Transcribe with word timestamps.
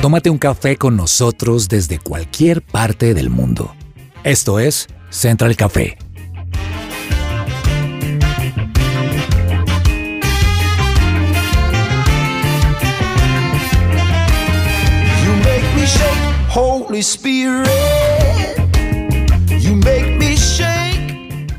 Tómate 0.00 0.30
un 0.30 0.38
café 0.38 0.78
con 0.78 0.96
nosotros 0.96 1.68
desde 1.68 1.98
cualquier 1.98 2.62
parte 2.62 3.12
del 3.12 3.28
mundo. 3.28 3.74
Esto 4.24 4.58
es 4.58 4.88
Central 5.10 5.56
Café. 5.56 5.98
You 15.22 15.32
make 15.44 15.66
me 15.76 15.84
shake, 15.84 16.48
Holy 16.48 17.00
Spirit. 17.00 17.68
You 19.60 19.76
make 19.76 20.16
me 20.18 20.34
shake. 20.34 21.52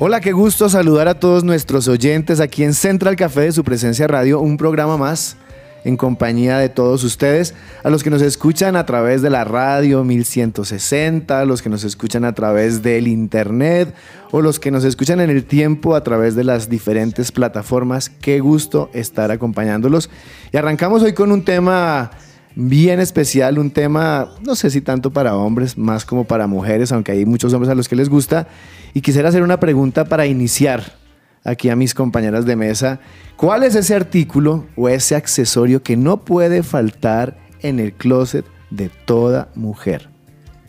Hola, 0.00 0.20
qué 0.20 0.32
gusto 0.32 0.68
saludar 0.68 1.06
a 1.06 1.20
todos 1.20 1.44
nuestros 1.44 1.86
oyentes 1.86 2.40
aquí 2.40 2.64
en 2.64 2.74
Central 2.74 3.14
Café 3.14 3.42
de 3.42 3.52
su 3.52 3.62
presencia 3.62 4.08
radio, 4.08 4.40
un 4.40 4.56
programa 4.56 4.96
más 4.96 5.36
en 5.84 5.96
compañía 5.96 6.58
de 6.58 6.68
todos 6.68 7.04
ustedes, 7.04 7.54
a 7.84 7.90
los 7.90 8.02
que 8.02 8.10
nos 8.10 8.22
escuchan 8.22 8.76
a 8.76 8.86
través 8.86 9.22
de 9.22 9.30
la 9.30 9.44
radio 9.44 10.04
1160, 10.04 11.40
a 11.40 11.44
los 11.44 11.62
que 11.62 11.68
nos 11.68 11.84
escuchan 11.84 12.24
a 12.24 12.34
través 12.34 12.82
del 12.82 13.08
internet 13.08 13.94
o 14.32 14.42
los 14.42 14.58
que 14.58 14.70
nos 14.70 14.84
escuchan 14.84 15.20
en 15.20 15.30
el 15.30 15.44
tiempo 15.44 15.94
a 15.94 16.02
través 16.02 16.34
de 16.34 16.44
las 16.44 16.68
diferentes 16.68 17.32
plataformas. 17.32 18.10
Qué 18.10 18.40
gusto 18.40 18.90
estar 18.92 19.30
acompañándolos. 19.30 20.10
Y 20.52 20.56
arrancamos 20.56 21.02
hoy 21.02 21.12
con 21.12 21.30
un 21.32 21.44
tema 21.44 22.10
bien 22.56 23.00
especial, 23.00 23.58
un 23.58 23.70
tema, 23.70 24.30
no 24.42 24.56
sé 24.56 24.70
si 24.70 24.80
tanto 24.80 25.12
para 25.12 25.36
hombres, 25.36 25.78
más 25.78 26.04
como 26.04 26.24
para 26.24 26.46
mujeres, 26.46 26.90
aunque 26.90 27.12
hay 27.12 27.26
muchos 27.26 27.52
hombres 27.52 27.70
a 27.70 27.74
los 27.74 27.88
que 27.88 27.96
les 27.96 28.08
gusta. 28.08 28.48
Y 28.94 29.02
quisiera 29.02 29.28
hacer 29.28 29.42
una 29.42 29.60
pregunta 29.60 30.06
para 30.06 30.26
iniciar 30.26 31.05
aquí 31.46 31.70
a 31.70 31.76
mis 31.76 31.94
compañeras 31.94 32.44
de 32.44 32.56
mesa. 32.56 33.00
¿Cuál 33.36 33.62
es 33.62 33.74
ese 33.74 33.94
artículo 33.94 34.66
o 34.76 34.88
ese 34.88 35.14
accesorio 35.14 35.82
que 35.82 35.96
no 35.96 36.18
puede 36.24 36.62
faltar 36.62 37.36
en 37.62 37.80
el 37.80 37.92
closet 37.92 38.44
de 38.70 38.90
toda 39.06 39.48
mujer? 39.54 40.08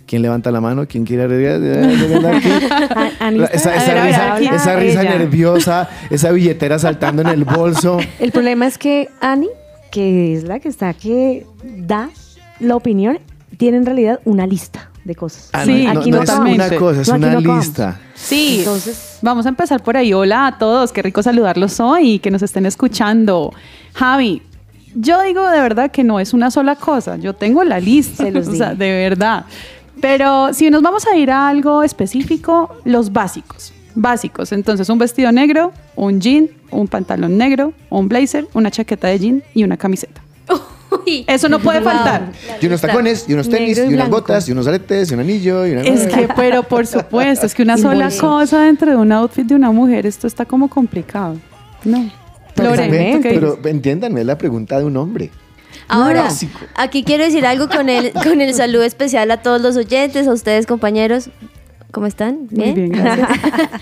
¿Quién 0.06 0.22
levanta 0.22 0.52
la 0.52 0.62
mano? 0.62 0.88
¿Quién 0.88 1.04
quiere 1.04 1.24
agregar? 1.24 1.56
Ani 3.20 3.40
La- 3.40 3.46
está 3.48 3.76
Esa, 3.76 4.08
esa 4.10 4.36
risa, 4.38 4.82
esa 4.82 5.04
nerviosa, 5.04 5.90
esa 6.10 6.32
billetera 6.32 6.80
saltando 6.80 7.22
en 7.24 7.28
el 7.28 7.44
bolso. 7.44 7.98
El 8.20 8.32
problema 8.32 8.68
es 8.68 8.78
que 8.78 9.10
Ani, 9.20 9.50
que 9.92 10.34
es 10.34 10.44
la 10.44 10.60
que 10.60 10.70
está 10.70 10.94
que 10.94 11.46
da 11.64 12.10
la 12.62 12.76
opinión, 12.78 13.20
tiene 13.58 13.78
en 13.78 13.86
realidad 13.86 14.22
una 14.24 14.48
lista 14.48 14.92
de 15.08 15.16
cosas. 15.16 15.50
Ah, 15.54 15.66
Sí, 15.66 15.86
no, 15.86 16.00
aquí 16.00 16.12
no 16.12 16.18
no 16.18 16.24
es 16.24 16.30
una 16.30 16.70
cosa, 16.78 17.02
es 17.02 17.08
No, 17.08 17.16
una 17.16 17.40
lista. 17.40 18.00
Sí, 18.14 18.60
Entonces- 18.60 19.18
vamos 19.22 19.46
a 19.46 19.50
empezar 19.50 19.82
por 19.82 19.98
ahí. 19.98 20.14
Hola 20.14 20.48
a 20.48 20.58
todos, 20.58 20.92
qué 20.92 21.02
rico 21.02 21.24
saludarlos 21.24 21.80
hoy 21.80 22.12
y 22.14 22.20
que 22.20 22.30
nos 22.30 22.42
estén 22.44 22.66
escuchando. 22.66 23.52
Javi, 23.94 24.42
yo 24.96 25.22
digo 25.24 25.48
de 25.50 25.60
verdad 25.62 25.90
que 25.92 26.04
no 26.04 26.20
es 26.20 26.34
una 26.34 26.52
sola 26.52 26.76
cosa, 26.76 27.18
yo 27.18 27.34
tengo 27.34 27.64
la 27.64 27.80
lista, 27.80 28.26
Se 28.26 28.32
los 28.32 28.48
o 28.50 28.56
sea, 28.56 28.72
dije. 28.74 28.84
de 28.84 29.10
verdad. 29.10 29.46
Pero 30.02 30.54
si 30.54 30.70
nos 30.70 30.84
vamos 30.84 31.08
a 31.08 31.16
ir 31.16 31.32
a 31.32 31.48
algo 31.48 31.82
específico, 31.84 32.76
los 32.86 33.12
básicos. 33.12 33.74
Básicos, 33.96 34.52
entonces 34.52 34.88
un 34.90 35.00
vestido 35.00 35.32
negro, 35.32 35.72
un 35.96 36.22
jean, 36.22 36.50
un 36.70 36.88
pantalón 36.88 37.36
negro, 37.36 37.74
un 37.90 38.08
blazer, 38.08 38.48
una 38.54 38.70
chaqueta 38.70 39.08
de 39.08 39.18
jean 39.18 39.44
y 39.56 39.64
una 39.64 39.76
camiseta. 39.78 40.22
Eso 41.28 41.50
no 41.50 41.60
puede 41.60 41.82
faltar. 41.82 42.32
Y 42.62 42.68
unos 42.68 42.82
tacones, 42.82 43.26
y 43.28 43.34
unos 43.34 43.50
tenis, 43.50 43.78
Negro 43.78 43.92
y 43.92 43.94
y 43.94 43.96
unas 43.96 44.10
botas, 44.10 44.48
y 44.50 44.52
unos 44.52 44.68
aretes, 44.68 45.12
y 45.12 45.14
un 45.14 45.20
anillo, 45.20 45.66
y 45.66 45.72
una... 45.72 45.82
Es 45.82 46.08
que, 46.08 46.28
pero 46.36 46.64
por 46.64 46.86
supuesto, 46.88 47.46
es 47.46 47.54
que 47.54 47.64
una 47.64 47.78
sola 47.80 48.10
cosa 48.12 48.62
dentro 48.62 48.92
de 48.92 48.98
un 48.98 49.12
outfit 49.12 49.46
de 49.46 49.56
una 49.56 49.72
mujer, 49.72 50.06
esto 50.06 50.28
está 50.28 50.46
como 50.46 50.70
complicado. 50.70 51.38
No. 51.84 52.10
Pero 52.56 53.60
entiéndanme, 53.66 54.22
es 54.22 54.26
la 54.26 54.38
pregunta 54.38 54.80
de 54.80 54.86
un 54.86 54.98
hombre. 54.98 55.32
Ahora, 55.88 56.24
Básico. 56.24 56.60
aquí 56.76 57.04
quiero 57.04 57.24
decir 57.24 57.46
algo 57.46 57.70
con 57.70 57.90
el, 57.90 58.12
con 58.24 58.42
el 58.42 58.54
saludo 58.54 58.84
especial 58.84 59.32
a 59.32 59.38
todos 59.38 59.62
los 59.62 59.78
oyentes, 59.78 60.28
a 60.28 60.34
ustedes 60.34 60.66
compañeros. 60.66 61.30
¿Cómo 61.92 62.08
están? 62.08 62.48
Muy 62.52 62.72
bien, 62.72 62.90
gracias. 62.90 63.30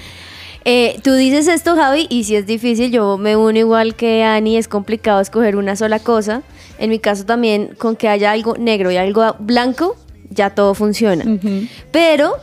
Eh, 0.67 0.99
tú 1.03 1.13
dices 1.13 1.47
esto, 1.47 1.75
Javi, 1.75 2.07
y 2.09 2.23
si 2.23 2.35
es 2.35 2.47
difícil, 2.47 2.91
yo 2.91 3.19
me 3.19 3.35
uno 3.35 3.59
igual 3.59 3.93
que 3.93 4.23
Ani, 4.23 4.57
es 4.57 4.67
complicado 4.67 5.21
escoger 5.21 5.57
una 5.57 5.75
sola 5.75 5.99
cosa. 5.99 6.41
En 6.77 6.89
mi 6.89 6.99
caso 6.99 7.25
también, 7.25 7.69
con 7.77 7.95
que 7.95 8.07
haya 8.09 8.31
algo 8.31 8.55
negro 8.57 8.91
y 8.91 8.97
algo 8.97 9.35
blanco, 9.39 9.95
ya 10.29 10.49
todo 10.49 10.73
funciona. 10.73 11.23
Pero 11.91 12.33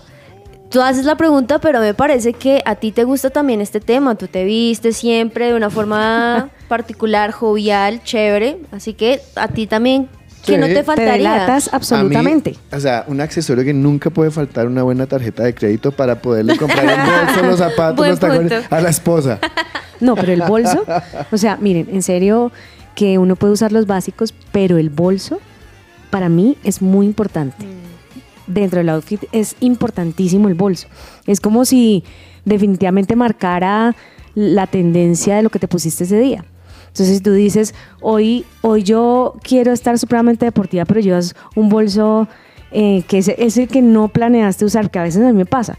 tú 0.71 0.81
haces 0.81 1.05
la 1.05 1.17
pregunta, 1.17 1.59
pero 1.59 1.81
me 1.81 1.93
parece 1.95 2.33
que 2.33 2.63
a 2.65 2.77
ti 2.77 2.93
te 2.93 3.05
gusta 3.05 3.31
también 3.31 3.61
este 3.61 3.81
tema. 3.81 4.15
Tú 4.15 4.27
te 4.29 4.45
vistes 4.45 4.97
siempre 4.97 5.49
de 5.49 5.55
una 5.55 5.69
forma 5.71 6.49
particular, 6.69 7.31
jovial, 7.33 8.03
chévere. 8.03 8.59
Así 8.73 8.95
que 8.95 9.21
a 9.37 9.49
ti 9.49 9.67
también, 9.67 10.09
que 10.47 10.55
Sí. 10.55 10.59
no 10.59 10.67
te 10.67 10.75
Te 10.77 10.83
faltaría. 10.85 11.33
delatas 11.33 11.69
absolutamente. 11.73 12.51
A 12.51 12.53
mí, 12.53 12.59
o 12.79 12.81
sea, 12.81 13.05
un 13.07 13.21
accesorio 13.21 13.63
que 13.65 13.75
nunca 13.75 14.09
puede 14.11 14.31
faltar 14.31 14.67
una 14.67 14.83
buena 14.83 15.07
tarjeta 15.07 15.43
de 15.45 15.55
crédito 15.55 15.93
para 15.93 16.21
poderle 16.23 16.57
comprar 16.57 16.85
el 16.85 16.97
bolso, 17.27 17.43
los 17.47 17.59
zapatos, 17.59 17.97
Buen 17.97 18.11
los 18.11 18.19
tacones 18.21 18.53
punto. 18.53 18.75
a 18.75 18.81
la 18.81 18.89
esposa. 18.89 19.39
No, 20.01 20.17
pero 20.17 20.33
el 20.33 20.43
bolso, 20.43 20.85
o 21.31 21.37
sea, 21.37 21.57
miren, 21.61 21.89
en 21.93 22.03
serio 22.03 22.51
que 22.95 23.19
uno 23.19 23.37
puede 23.37 23.53
usar 23.53 23.73
los 23.73 23.87
básicos, 23.87 24.35
pero 24.53 24.79
el 24.79 24.91
bolso 24.91 25.41
para 26.11 26.29
mí 26.29 26.57
es 26.63 26.83
muy 26.83 27.07
importante. 27.07 27.67
Dentro 28.47 28.79
del 28.79 28.91
outfit 28.91 29.25
es 29.33 29.57
importantísimo 29.61 30.49
el 30.49 30.55
bolso. 30.55 30.89
Es 31.27 31.41
como 31.41 31.65
si 31.65 32.05
definitivamente 32.45 33.17
marcara 33.17 33.95
la 34.35 34.67
tendencia 34.67 35.37
de 35.37 35.43
lo 35.43 35.51
que 35.51 35.59
te 35.59 35.69
pusiste 35.69 36.05
ese 36.05 36.19
día. 36.19 36.45
Entonces, 36.89 37.17
si 37.17 37.23
tú 37.23 37.33
dices, 37.33 37.75
hoy, 38.03 38.45
hoy 38.61 38.83
yo 38.83 39.37
quiero 39.43 39.73
estar 39.73 39.99
supremamente 39.99 40.45
deportiva, 40.45 40.85
pero 40.85 41.01
llevas 41.01 41.35
un 41.55 41.71
bolso 41.71 42.29
eh, 42.71 43.03
que 43.09 43.19
es, 43.19 43.29
es 43.29 43.57
el 43.57 43.69
que 43.69 43.81
no 43.81 44.09
planeaste 44.09 44.67
usar, 44.67 44.91
que 44.91 44.99
a 44.99 45.03
veces 45.03 45.23
a 45.23 45.29
mí 45.29 45.33
me 45.33 45.47
pasa. 45.47 45.79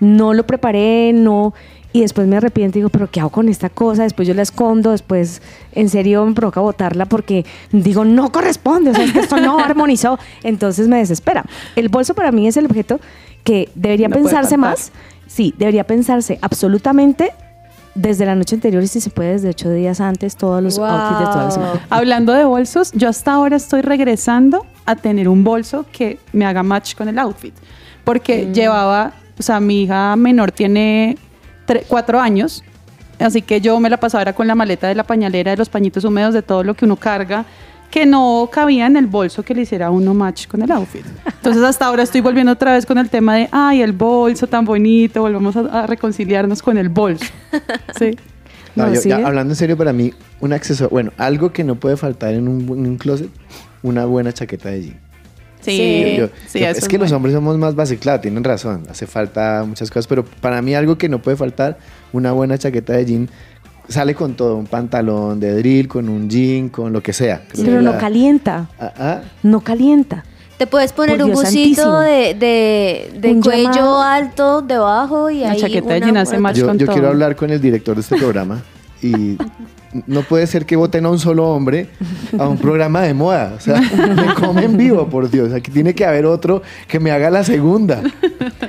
No 0.00 0.32
lo 0.32 0.46
preparé, 0.46 1.12
no. 1.12 1.52
Y 1.96 2.02
después 2.02 2.28
me 2.28 2.36
arrepiento 2.36 2.76
y 2.76 2.80
digo, 2.80 2.90
pero 2.90 3.10
¿qué 3.10 3.20
hago 3.20 3.30
con 3.30 3.48
esta 3.48 3.70
cosa? 3.70 4.02
Después 4.02 4.28
yo 4.28 4.34
la 4.34 4.42
escondo, 4.42 4.90
después 4.90 5.40
en 5.72 5.88
serio 5.88 6.26
me 6.26 6.34
provoca 6.34 6.60
botarla 6.60 7.06
porque 7.06 7.46
digo, 7.72 8.04
no 8.04 8.30
corresponde, 8.30 8.90
o 8.90 8.94
sea, 8.94 9.02
es 9.02 9.14
que 9.14 9.20
esto 9.20 9.38
no 9.38 9.58
armonizó. 9.64 10.18
Entonces 10.42 10.88
me 10.88 10.98
desespera. 10.98 11.42
El 11.74 11.88
bolso 11.88 12.12
para 12.12 12.32
mí 12.32 12.46
es 12.46 12.58
el 12.58 12.66
objeto 12.66 13.00
que 13.44 13.70
debería 13.74 14.08
No 14.08 14.16
pensarse 14.16 14.58
más. 14.58 14.92
Sí, 15.26 15.54
debería 15.56 15.84
pensarse 15.84 16.38
absolutamente 16.42 17.32
desde 17.94 18.26
la 18.26 18.34
noche 18.34 18.56
anterior 18.56 18.82
y 18.82 18.88
si 18.88 19.00
se 19.00 19.08
puede 19.08 19.32
desde 19.32 19.48
ocho 19.48 19.70
días 19.70 19.98
antes, 20.02 20.36
todos 20.36 20.62
los 20.62 20.78
outfits 20.78 21.20
de 21.20 21.24
toda 21.24 21.44
la 21.44 21.50
semana. 21.50 21.86
Hablando 21.88 22.34
de 22.34 22.44
bolsos, 22.44 22.92
yo 22.92 23.08
hasta 23.08 23.32
ahora 23.32 23.56
estoy 23.56 23.80
regresando 23.80 24.66
a 24.84 24.96
tener 24.96 25.30
un 25.30 25.44
bolso 25.44 25.86
que 25.92 26.18
me 26.34 26.44
haga 26.44 26.62
match 26.62 26.94
con 26.94 27.08
el 27.08 27.18
outfit. 27.18 27.54
Porque 28.04 28.52
llevaba, 28.52 29.14
o 29.38 29.42
sea, 29.42 29.60
mi 29.60 29.84
hija 29.84 30.14
menor 30.16 30.52
tiene 30.52 31.16
cuatro 31.88 32.20
años, 32.20 32.62
así 33.18 33.42
que 33.42 33.60
yo 33.60 33.78
me 33.80 33.90
la 33.90 33.96
pasaba 33.98 34.22
era 34.22 34.32
con 34.34 34.46
la 34.46 34.54
maleta 34.54 34.88
de 34.88 34.94
la 34.94 35.04
pañalera, 35.04 35.50
de 35.52 35.56
los 35.56 35.68
pañitos 35.68 36.04
húmedos, 36.04 36.34
de 36.34 36.42
todo 36.42 36.62
lo 36.62 36.74
que 36.74 36.84
uno 36.84 36.96
carga, 36.96 37.44
que 37.90 38.04
no 38.04 38.48
cabía 38.52 38.86
en 38.86 38.96
el 38.96 39.06
bolso 39.06 39.42
que 39.44 39.54
le 39.54 39.62
hiciera 39.62 39.86
a 39.86 39.90
uno 39.90 40.12
match 40.12 40.46
con 40.48 40.60
el 40.62 40.70
outfit. 40.72 41.04
Entonces 41.24 41.62
hasta 41.62 41.86
ahora 41.86 42.02
estoy 42.02 42.20
volviendo 42.20 42.52
otra 42.52 42.72
vez 42.72 42.84
con 42.84 42.98
el 42.98 43.08
tema 43.08 43.36
de, 43.36 43.48
ay, 43.52 43.80
el 43.80 43.92
bolso 43.92 44.46
tan 44.48 44.64
bonito, 44.64 45.20
volvamos 45.22 45.56
a, 45.56 45.60
a 45.82 45.86
reconciliarnos 45.86 46.62
con 46.62 46.78
el 46.78 46.88
bolso. 46.88 47.26
Sí. 47.98 48.16
No, 48.74 48.88
No, 48.88 48.94
yo- 48.94 49.00
¿sí 49.00 49.08
ya, 49.08 49.16
hablando 49.26 49.52
en 49.52 49.56
serio, 49.56 49.76
para 49.76 49.92
mí, 49.94 50.12
un 50.40 50.52
accesorio, 50.52 50.90
bueno, 50.90 51.12
algo 51.16 51.50
que 51.52 51.64
no 51.64 51.76
puede 51.76 51.96
faltar 51.96 52.34
en 52.34 52.46
un, 52.48 52.60
en 52.68 52.86
un 52.86 52.96
closet, 52.98 53.30
una 53.82 54.04
buena 54.04 54.32
chaqueta 54.32 54.68
de 54.68 54.82
jean. 54.82 55.00
Sí, 55.72 56.14
Yo- 56.18 56.28
sí, 56.46 56.60
yo- 56.60 56.66
eso 56.68 56.78
es 56.80 56.88
que 56.88 56.98
los 56.98 57.12
hombres 57.12 57.34
somos 57.34 57.56
más 57.58 57.74
básicos, 57.74 58.02
claro, 58.02 58.20
tienen 58.20 58.44
razón, 58.44 58.84
hace 58.90 59.06
falta 59.06 59.64
muchas 59.66 59.90
cosas, 59.90 60.06
pero 60.06 60.24
para 60.24 60.62
mí 60.62 60.74
algo 60.74 60.96
que 60.98 61.08
no 61.08 61.20
puede 61.20 61.36
faltar, 61.36 61.78
una 62.12 62.32
buena 62.32 62.56
chaqueta 62.58 62.92
de 62.94 63.04
jean, 63.04 63.28
sale 63.88 64.14
con 64.14 64.34
todo, 64.34 64.56
un 64.56 64.66
pantalón 64.66 65.38
de 65.40 65.54
drill, 65.56 65.88
con 65.88 66.08
un 66.08 66.28
jean, 66.28 66.68
con 66.68 66.92
lo 66.92 67.02
que 67.02 67.12
sea. 67.12 67.42
Pero 67.54 67.80
no 67.82 67.92
la- 67.92 67.98
calienta, 67.98 68.68
Ah, 68.80 68.92
ah, 68.98 69.20
no 69.42 69.60
calienta. 69.60 70.24
Te 70.58 70.66
puedes 70.66 70.92
poner 70.94 71.18
Por 71.18 71.26
un 71.26 71.32
busito 71.34 72.00
de, 72.00 72.32
de, 72.34 73.10
de 73.20 73.30
Un 73.30 73.42
cuello 73.42 73.70
llamado. 73.72 74.02
alto 74.02 74.62
debajo 74.62 75.28
y 75.28 75.40
La 75.40 75.50
ahí 75.50 75.60
chaqueta 75.60 75.92
de 75.94 76.00
jean 76.00 76.16
hace 76.16 76.38
match 76.38 76.56
yo 76.56 76.66
con 76.66 76.78
yo 76.78 76.86
todo. 76.86 76.94
quiero 76.94 77.08
hablar 77.08 77.36
con 77.36 77.50
el 77.50 77.60
director 77.60 77.94
de 77.94 78.00
este 78.00 78.16
programa 78.16 78.62
y 79.02 79.36
no 80.06 80.22
puede 80.22 80.46
ser 80.46 80.66
que 80.66 80.76
voten 80.76 81.06
a 81.06 81.10
un 81.10 81.18
solo 81.18 81.48
hombre 81.48 81.88
a 82.38 82.48
un 82.48 82.58
programa 82.58 83.02
de 83.02 83.14
moda. 83.14 83.54
O 83.56 83.60
sea, 83.60 83.80
me 83.80 84.34
comen 84.34 84.76
vivo, 84.76 85.08
por 85.08 85.30
Dios. 85.30 85.52
Aquí 85.52 85.70
tiene 85.70 85.94
que 85.94 86.04
haber 86.04 86.26
otro 86.26 86.62
que 86.88 87.00
me 87.00 87.10
haga 87.10 87.30
la 87.30 87.44
segunda. 87.44 88.02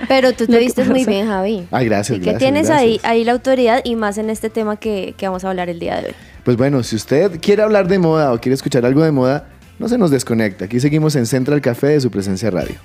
Pero 0.08 0.34
tú 0.34 0.48
te 0.48 0.58
vistes 0.60 0.88
muy 0.88 1.06
bien, 1.06 1.28
Javi. 1.28 1.68
Ay, 1.72 1.86
gracias, 1.86 2.16
Así 2.16 2.20
que 2.20 2.32
gracias, 2.32 2.40
tienes 2.40 2.70
ahí, 2.70 2.94
gracias. 2.94 3.12
ahí 3.12 3.24
la 3.24 3.32
autoridad 3.34 3.82
y 3.84 3.96
más 3.96 4.18
en 4.18 4.30
este 4.30 4.50
tema 4.50 4.78
que, 4.78 5.14
que 5.18 5.28
vamos 5.28 5.44
a 5.44 5.50
hablar 5.50 5.70
el 5.70 5.80
día 5.80 6.00
de 6.02 6.08
hoy. 6.08 6.14
Pues 6.44 6.56
bueno, 6.58 6.82
si 6.84 6.96
usted 6.96 7.40
quiere 7.42 7.64
hablar 7.64 7.88
de 7.88 8.00
moda 8.00 8.32
o 8.34 8.40
quiere 8.40 8.54
escuchar 8.54 8.86
algo 8.86 9.04
de 9.04 9.12
moda, 9.12 9.50
no 9.80 9.88
se 9.88 9.98
nos 9.98 10.12
desconecte. 10.12 10.66
Aquí 10.66 10.80
seguimos 10.80 11.16
en 11.16 11.26
Central 11.26 11.62
Café 11.62 11.88
de 11.88 12.02
su 12.02 12.10
presencia 12.10 12.50
radio. 12.50 12.76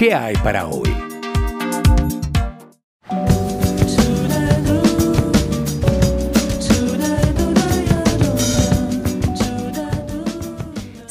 ¿Qué 0.00 0.14
hay 0.14 0.34
para 0.42 0.64
hoy? 0.66 1.09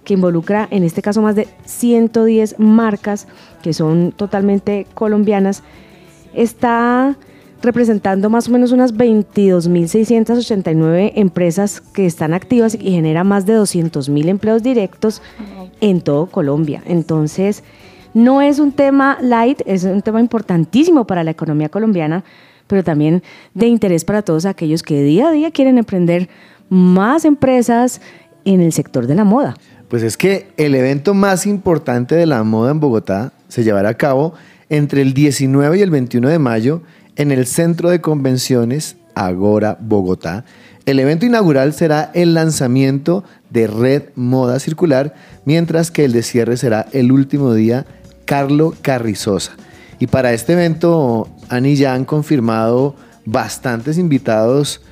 que 0.04 0.14
involucra 0.14 0.68
en 0.70 0.84
este 0.84 1.02
caso 1.02 1.20
más 1.22 1.34
de 1.34 1.48
110 1.64 2.58
marcas 2.58 3.26
que 3.62 3.72
son 3.72 4.12
totalmente 4.12 4.86
colombianas, 4.94 5.64
está 6.34 7.16
representando 7.62 8.28
más 8.28 8.48
o 8.48 8.50
menos 8.52 8.72
unas 8.72 8.92
22.689 8.94 11.12
empresas 11.14 11.80
que 11.80 12.04
están 12.04 12.34
activas 12.34 12.74
y 12.74 12.90
genera 12.90 13.24
más 13.24 13.46
de 13.46 13.58
200.000 13.58 14.28
empleos 14.28 14.62
directos 14.62 15.22
en 15.80 16.02
todo 16.02 16.26
Colombia. 16.26 16.82
Entonces, 16.86 17.64
no 18.12 18.42
es 18.42 18.58
un 18.58 18.72
tema 18.72 19.16
light, 19.22 19.62
es 19.64 19.84
un 19.84 20.02
tema 20.02 20.20
importantísimo 20.20 21.06
para 21.06 21.24
la 21.24 21.30
economía 21.30 21.70
colombiana, 21.70 22.22
pero 22.66 22.84
también 22.84 23.22
de 23.54 23.66
interés 23.66 24.04
para 24.04 24.20
todos 24.22 24.44
aquellos 24.44 24.82
que 24.82 25.02
día 25.02 25.28
a 25.28 25.32
día 25.32 25.50
quieren 25.50 25.78
emprender 25.78 26.28
más 26.68 27.24
empresas 27.24 28.02
en 28.44 28.60
el 28.60 28.72
sector 28.72 29.06
de 29.06 29.14
la 29.14 29.24
moda. 29.24 29.54
Pues 29.88 30.02
es 30.02 30.16
que 30.16 30.48
el 30.56 30.74
evento 30.74 31.14
más 31.14 31.46
importante 31.46 32.14
de 32.14 32.26
la 32.26 32.42
moda 32.42 32.70
en 32.70 32.80
Bogotá 32.80 33.32
se 33.48 33.64
llevará 33.64 33.90
a 33.90 33.94
cabo 33.94 34.34
entre 34.68 35.02
el 35.02 35.14
19 35.14 35.78
y 35.78 35.82
el 35.82 35.90
21 35.90 36.28
de 36.28 36.38
mayo 36.38 36.82
en 37.16 37.30
el 37.30 37.46
Centro 37.46 37.90
de 37.90 38.00
Convenciones 38.00 38.96
Agora 39.14 39.78
Bogotá. 39.80 40.44
El 40.86 40.98
evento 40.98 41.26
inaugural 41.26 41.72
será 41.72 42.10
el 42.14 42.34
lanzamiento 42.34 43.24
de 43.50 43.66
Red 43.66 44.02
Moda 44.16 44.58
Circular, 44.58 45.14
mientras 45.44 45.90
que 45.90 46.04
el 46.04 46.12
de 46.12 46.22
cierre 46.22 46.56
será 46.56 46.86
el 46.92 47.12
último 47.12 47.54
día 47.54 47.86
Carlo 48.24 48.74
Carrizosa. 48.82 49.52
Y 49.98 50.08
para 50.08 50.32
este 50.32 50.54
evento, 50.54 51.28
Ani 51.48 51.76
ya 51.76 51.94
han 51.94 52.04
confirmado 52.04 52.96
bastantes 53.24 53.96
invitados 53.96 54.82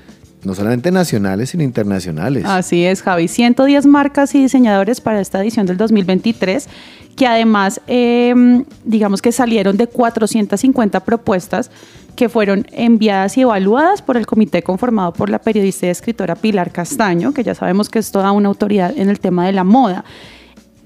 no 0.45 0.55
solamente 0.55 0.91
nacionales, 0.91 1.51
sino 1.51 1.63
internacionales. 1.63 2.45
Así 2.47 2.85
es, 2.85 3.03
Javi. 3.03 3.29
110 3.29 3.87
marcas 3.87 4.35
y 4.35 4.41
diseñadores 4.41 5.01
para 5.01 5.21
esta 5.21 5.41
edición 5.41 5.67
del 5.67 5.77
2023, 5.77 6.69
que 7.17 7.27
además, 7.27 7.81
em, 7.87 8.65
digamos 8.85 9.23
que 9.23 9.33
salieron 9.33 9.77
de 9.77 9.87
450 9.87 11.01
propuestas 11.01 11.71
que 12.17 12.29
fueron 12.29 12.67
enviadas 12.73 13.37
y 13.39 13.43
evaluadas 13.43 14.03
por 14.03 14.17
el 14.17 14.27
comité 14.27 14.63
conformado 14.63 15.13
por 15.13 15.31
la 15.31 15.39
periodista 15.39 15.87
y 15.87 15.91
escritora 15.91 16.35
Pilar 16.35 16.71
Castaño, 16.71 17.33
que 17.33 17.43
ya 17.43 17.55
sabemos 17.55 17.89
que 17.89 17.99
es 17.99 18.11
toda 18.11 18.33
una 18.33 18.49
autoridad 18.49 18.93
en 18.97 19.09
el 19.09 19.19
tema 19.19 19.47
de 19.47 19.53
la 19.53 19.65
moda. 19.65 20.05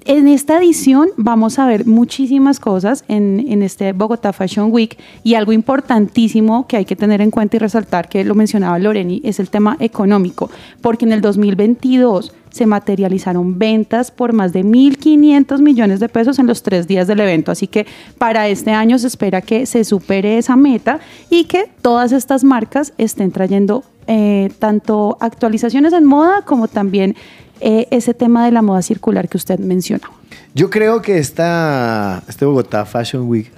En 0.08 0.28
esta 0.28 0.58
edición 0.58 1.08
vamos 1.16 1.58
a 1.58 1.66
ver 1.66 1.84
muchísimas 1.84 2.60
cosas 2.60 3.04
en, 3.08 3.60
este 3.60 3.92
Bogotá 3.92 4.32
Fashion 4.32 4.70
Week 4.70 4.96
y 5.24 5.34
algo 5.34 5.50
importantísimo 5.50 6.68
que 6.68 6.76
hay 6.76 6.84
que 6.84 6.94
tener 6.94 7.20
en 7.20 7.32
cuenta 7.32 7.56
y 7.56 7.58
resaltar, 7.58 8.08
que 8.08 8.22
lo 8.22 8.36
mencionaba 8.36 8.78
Loreni, 8.78 9.20
es 9.24 9.40
el 9.40 9.50
tema 9.50 9.76
económico, 9.80 10.48
porque 10.80 11.06
en 11.06 11.12
el 11.12 11.20
2022 11.22 12.32
se 12.50 12.66
materializaron 12.66 13.58
ventas 13.58 14.12
por 14.12 14.32
más 14.32 14.52
de 14.52 14.64
1.500 14.64 15.60
millones 15.60 15.98
de 15.98 16.08
pesos 16.08 16.38
en 16.38 16.46
los 16.46 16.62
tres 16.62 16.86
días 16.86 17.08
del 17.08 17.18
evento. 17.18 17.50
Así 17.50 17.66
que 17.66 17.84
para 18.16 18.46
este 18.46 18.70
año 18.70 19.00
se 19.00 19.08
espera 19.08 19.40
que 19.40 19.66
se 19.66 19.82
supere 19.82 20.38
esa 20.38 20.54
meta 20.54 21.00
y 21.30 21.46
que 21.46 21.68
todas 21.82 22.12
estas 22.12 22.44
marcas 22.44 22.92
estén 22.96 23.32
trayendo 23.32 23.82
eh, 24.06 24.52
tanto 24.60 25.16
actualizaciones 25.18 25.92
en 25.92 26.04
moda 26.04 26.42
como 26.42 26.68
también 26.68 27.16
eh, 27.60 27.88
ese 27.90 28.14
tema 28.14 28.44
de 28.44 28.52
la 28.52 28.62
moda 28.62 28.82
circular 28.82 29.28
que 29.28 29.36
usted 29.36 29.58
menciona. 29.58 30.10
Yo 30.54 30.70
creo 30.70 31.02
que 31.02 31.18
esta, 31.18 32.22
este 32.28 32.44
Bogotá 32.44 32.84
Fashion 32.86 33.28
Week 33.28 33.50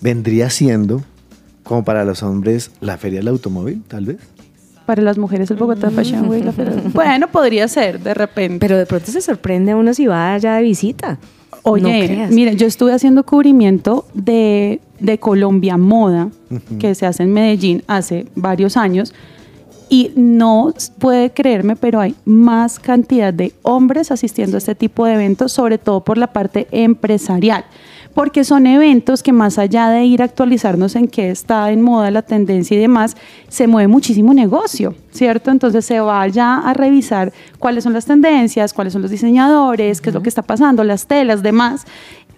vendría 0.00 0.50
siendo, 0.50 1.02
como 1.62 1.84
para 1.84 2.04
los 2.04 2.22
hombres, 2.22 2.70
la 2.80 2.96
feria 2.96 3.20
del 3.20 3.28
automóvil, 3.28 3.82
tal 3.86 4.06
vez. 4.06 4.18
Para 4.86 5.02
las 5.02 5.18
mujeres 5.18 5.50
el 5.50 5.56
Bogotá 5.56 5.90
Fashion 5.90 6.28
Week. 6.28 6.44
La 6.44 6.52
feria... 6.52 6.74
Bueno, 6.94 7.28
podría 7.28 7.66
ser, 7.66 8.00
de 8.00 8.14
repente. 8.14 8.58
Pero 8.60 8.78
de 8.78 8.86
pronto 8.86 9.10
se 9.10 9.20
sorprende 9.20 9.72
a 9.72 9.76
uno 9.76 9.92
si 9.92 10.06
va 10.06 10.34
allá 10.34 10.54
de 10.54 10.62
visita. 10.62 11.18
Oye, 11.62 12.28
mire, 12.30 12.54
yo 12.54 12.68
estuve 12.68 12.92
haciendo 12.92 13.24
cubrimiento 13.24 14.06
de, 14.14 14.80
de 15.00 15.18
Colombia 15.18 15.76
Moda, 15.76 16.28
que 16.78 16.94
se 16.94 17.06
hace 17.06 17.24
en 17.24 17.32
Medellín 17.32 17.82
hace 17.88 18.26
varios 18.36 18.76
años 18.76 19.12
y 19.88 20.12
no 20.16 20.72
puede 20.98 21.30
creerme, 21.30 21.76
pero 21.76 22.00
hay 22.00 22.14
más 22.24 22.78
cantidad 22.78 23.32
de 23.32 23.52
hombres 23.62 24.10
asistiendo 24.10 24.56
a 24.56 24.58
este 24.58 24.74
tipo 24.74 25.06
de 25.06 25.14
eventos, 25.14 25.52
sobre 25.52 25.78
todo 25.78 26.00
por 26.00 26.18
la 26.18 26.28
parte 26.28 26.66
empresarial, 26.72 27.64
porque 28.14 28.44
son 28.44 28.66
eventos 28.66 29.22
que 29.22 29.32
más 29.32 29.58
allá 29.58 29.88
de 29.90 30.04
ir 30.04 30.22
a 30.22 30.24
actualizarnos 30.24 30.96
en 30.96 31.06
qué 31.06 31.30
está 31.30 31.70
en 31.70 31.82
moda 31.82 32.10
la 32.10 32.22
tendencia 32.22 32.76
y 32.76 32.80
demás, 32.80 33.16
se 33.48 33.66
mueve 33.66 33.88
muchísimo 33.88 34.34
negocio, 34.34 34.94
¿cierto? 35.12 35.50
Entonces 35.50 35.84
se 35.84 36.00
vaya 36.00 36.58
a 36.58 36.74
revisar 36.74 37.32
cuáles 37.58 37.84
son 37.84 37.92
las 37.92 38.06
tendencias, 38.06 38.72
cuáles 38.72 38.92
son 38.92 39.02
los 39.02 39.10
diseñadores, 39.10 40.00
qué 40.00 40.10
es 40.10 40.14
lo 40.14 40.22
que 40.22 40.28
está 40.28 40.42
pasando, 40.42 40.82
las 40.82 41.06
telas, 41.06 41.42
demás, 41.42 41.86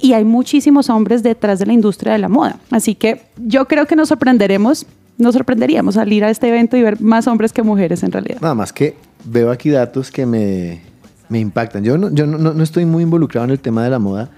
y 0.00 0.12
hay 0.12 0.25
muchísimos 0.25 0.90
hombres 0.90 1.23
detrás 1.23 1.59
de 1.59 1.67
la 1.67 1.73
industria 1.73 2.12
de 2.12 2.19
la 2.19 2.28
moda. 2.28 2.59
Así 2.71 2.95
que 2.95 3.23
yo 3.37 3.67
creo 3.67 3.87
que 3.87 3.97
nos 3.97 4.09
sorprenderemos 4.09 4.87
nos 5.18 5.34
sorprenderíamos 5.34 5.96
salir 5.96 6.25
a 6.25 6.30
este 6.30 6.48
evento 6.48 6.76
y 6.76 6.82
ver 6.82 7.00
más 7.00 7.26
hombres 7.26 7.52
que 7.52 7.62
mujeres 7.62 8.02
en 8.02 8.12
realidad. 8.12 8.40
Nada 8.40 8.54
más 8.54 8.72
que 8.72 8.96
veo 9.25 9.50
aquí 9.50 9.70
datos 9.70 10.10
que 10.10 10.25
me, 10.25 10.80
me 11.28 11.40
impactan. 11.40 11.84
Yo, 11.84 11.98
no, 11.98 12.10
yo 12.10 12.26
no, 12.26 12.38
no, 12.38 12.62
estoy 12.62 12.84
muy 12.87 13.02
involucrado 13.02 13.44
en 13.44 13.50
el 13.50 13.60
tema 13.60 13.84
de 13.84 13.90
la 13.90 13.98
moda, 13.98 14.30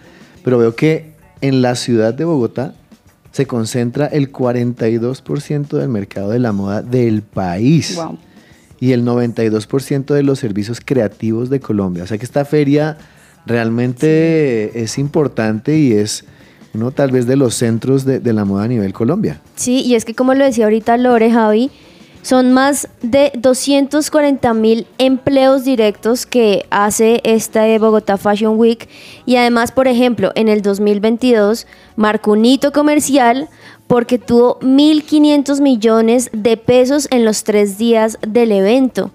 pero 0.42 0.58
veo 0.58 0.74
que 0.74 1.12
en 1.40 1.62
la 1.62 1.74
ciudad 1.74 2.14
de 2.14 2.24
Bogotá 2.24 2.74
se 3.32 3.46
concentra 3.46 4.06
el 4.06 4.32
42% 4.32 5.68
del 5.68 5.88
mercado 5.88 6.30
de 6.30 6.38
la 6.38 6.52
moda 6.52 6.82
del 6.82 7.22
país. 7.22 7.94
Wow. 7.96 8.18
Y 8.80 8.92
el 8.92 9.04
92% 9.04 10.14
de 10.14 10.22
los 10.22 10.38
servicios 10.38 10.80
creativos 10.82 11.50
de 11.50 11.60
Colombia. 11.60 12.04
O 12.04 12.06
sea 12.06 12.16
que 12.16 12.24
esta 12.24 12.46
feria 12.46 12.96
realmente 13.44 14.82
es 14.82 14.98
importante 14.98 15.78
y 15.78 15.92
es 15.92 16.24
uno 16.74 16.90
tal 16.90 17.10
vez 17.10 17.26
de 17.26 17.36
los 17.36 17.54
centros 17.54 18.04
de, 18.04 18.20
la 18.32 18.44
moda 18.44 18.64
a 18.64 18.68
nivel 18.68 18.92
Colombia. 18.92 19.40
Sí, 19.56 19.82
y 19.82 19.94
es 19.94 20.04
que 20.04 20.14
como 20.14 20.34
lo 20.34 20.44
decía 20.44 20.64
ahorita 20.64 20.96
Lore, 20.96 21.30
Javi, 21.30 21.70
son 22.22 22.52
más 22.52 22.88
de 23.02 23.32
240 23.38 24.52
mil 24.54 24.86
empleos 24.98 25.64
directos 25.64 26.26
que 26.26 26.66
hace 26.70 27.20
esta 27.24 27.66
Bogotá 27.78 28.18
Fashion 28.18 28.58
Week. 28.58 28.88
Y 29.24 29.36
además, 29.36 29.72
por 29.72 29.88
ejemplo, 29.88 30.30
en 30.34 30.48
el 30.48 30.60
2022 30.60 31.66
marcó 31.96 32.32
un 32.32 32.44
hito 32.44 32.72
comercial 32.72 33.48
porque 33.86 34.18
tuvo 34.18 34.60
1.500 34.60 35.60
millones 35.60 36.30
de 36.32 36.56
pesos 36.56 37.08
en 37.10 37.24
los 37.24 37.42
tres 37.42 37.78
días 37.78 38.18
del 38.26 38.52
evento. 38.52 39.10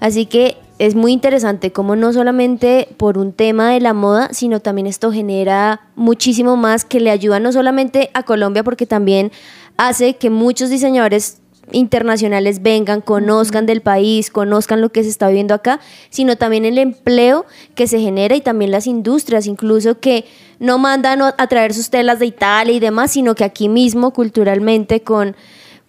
Así 0.00 0.26
que 0.26 0.56
es 0.78 0.94
muy 0.94 1.12
interesante 1.12 1.72
cómo 1.72 1.96
no 1.96 2.12
solamente 2.12 2.88
por 2.96 3.16
un 3.16 3.32
tema 3.32 3.70
de 3.70 3.80
la 3.80 3.94
moda, 3.94 4.28
sino 4.32 4.60
también 4.60 4.86
esto 4.86 5.10
genera 5.10 5.80
muchísimo 5.94 6.56
más 6.56 6.84
que 6.84 7.00
le 7.00 7.10
ayuda 7.10 7.40
no 7.40 7.52
solamente 7.52 8.10
a 8.12 8.24
Colombia, 8.24 8.62
porque 8.62 8.86
también 8.86 9.32
hace 9.78 10.16
que 10.16 10.28
muchos 10.28 10.68
diseñadores 10.68 11.38
internacionales 11.72 12.62
vengan, 12.62 13.00
conozcan 13.00 13.66
del 13.66 13.80
país, 13.80 14.30
conozcan 14.30 14.80
lo 14.80 14.90
que 14.90 15.02
se 15.02 15.08
está 15.08 15.28
viviendo 15.28 15.54
acá, 15.54 15.80
sino 16.10 16.36
también 16.36 16.64
el 16.64 16.78
empleo 16.78 17.46
que 17.74 17.86
se 17.86 17.98
genera 17.98 18.36
y 18.36 18.40
también 18.40 18.70
las 18.70 18.86
industrias, 18.86 19.46
incluso 19.46 19.98
que 19.98 20.26
no 20.58 20.78
mandan 20.78 21.22
a 21.22 21.46
traer 21.48 21.74
sus 21.74 21.90
telas 21.90 22.18
de 22.18 22.26
Italia 22.26 22.74
y 22.74 22.80
demás, 22.80 23.10
sino 23.10 23.34
que 23.34 23.44
aquí 23.44 23.68
mismo 23.68 24.12
culturalmente 24.12 25.02
con 25.02 25.34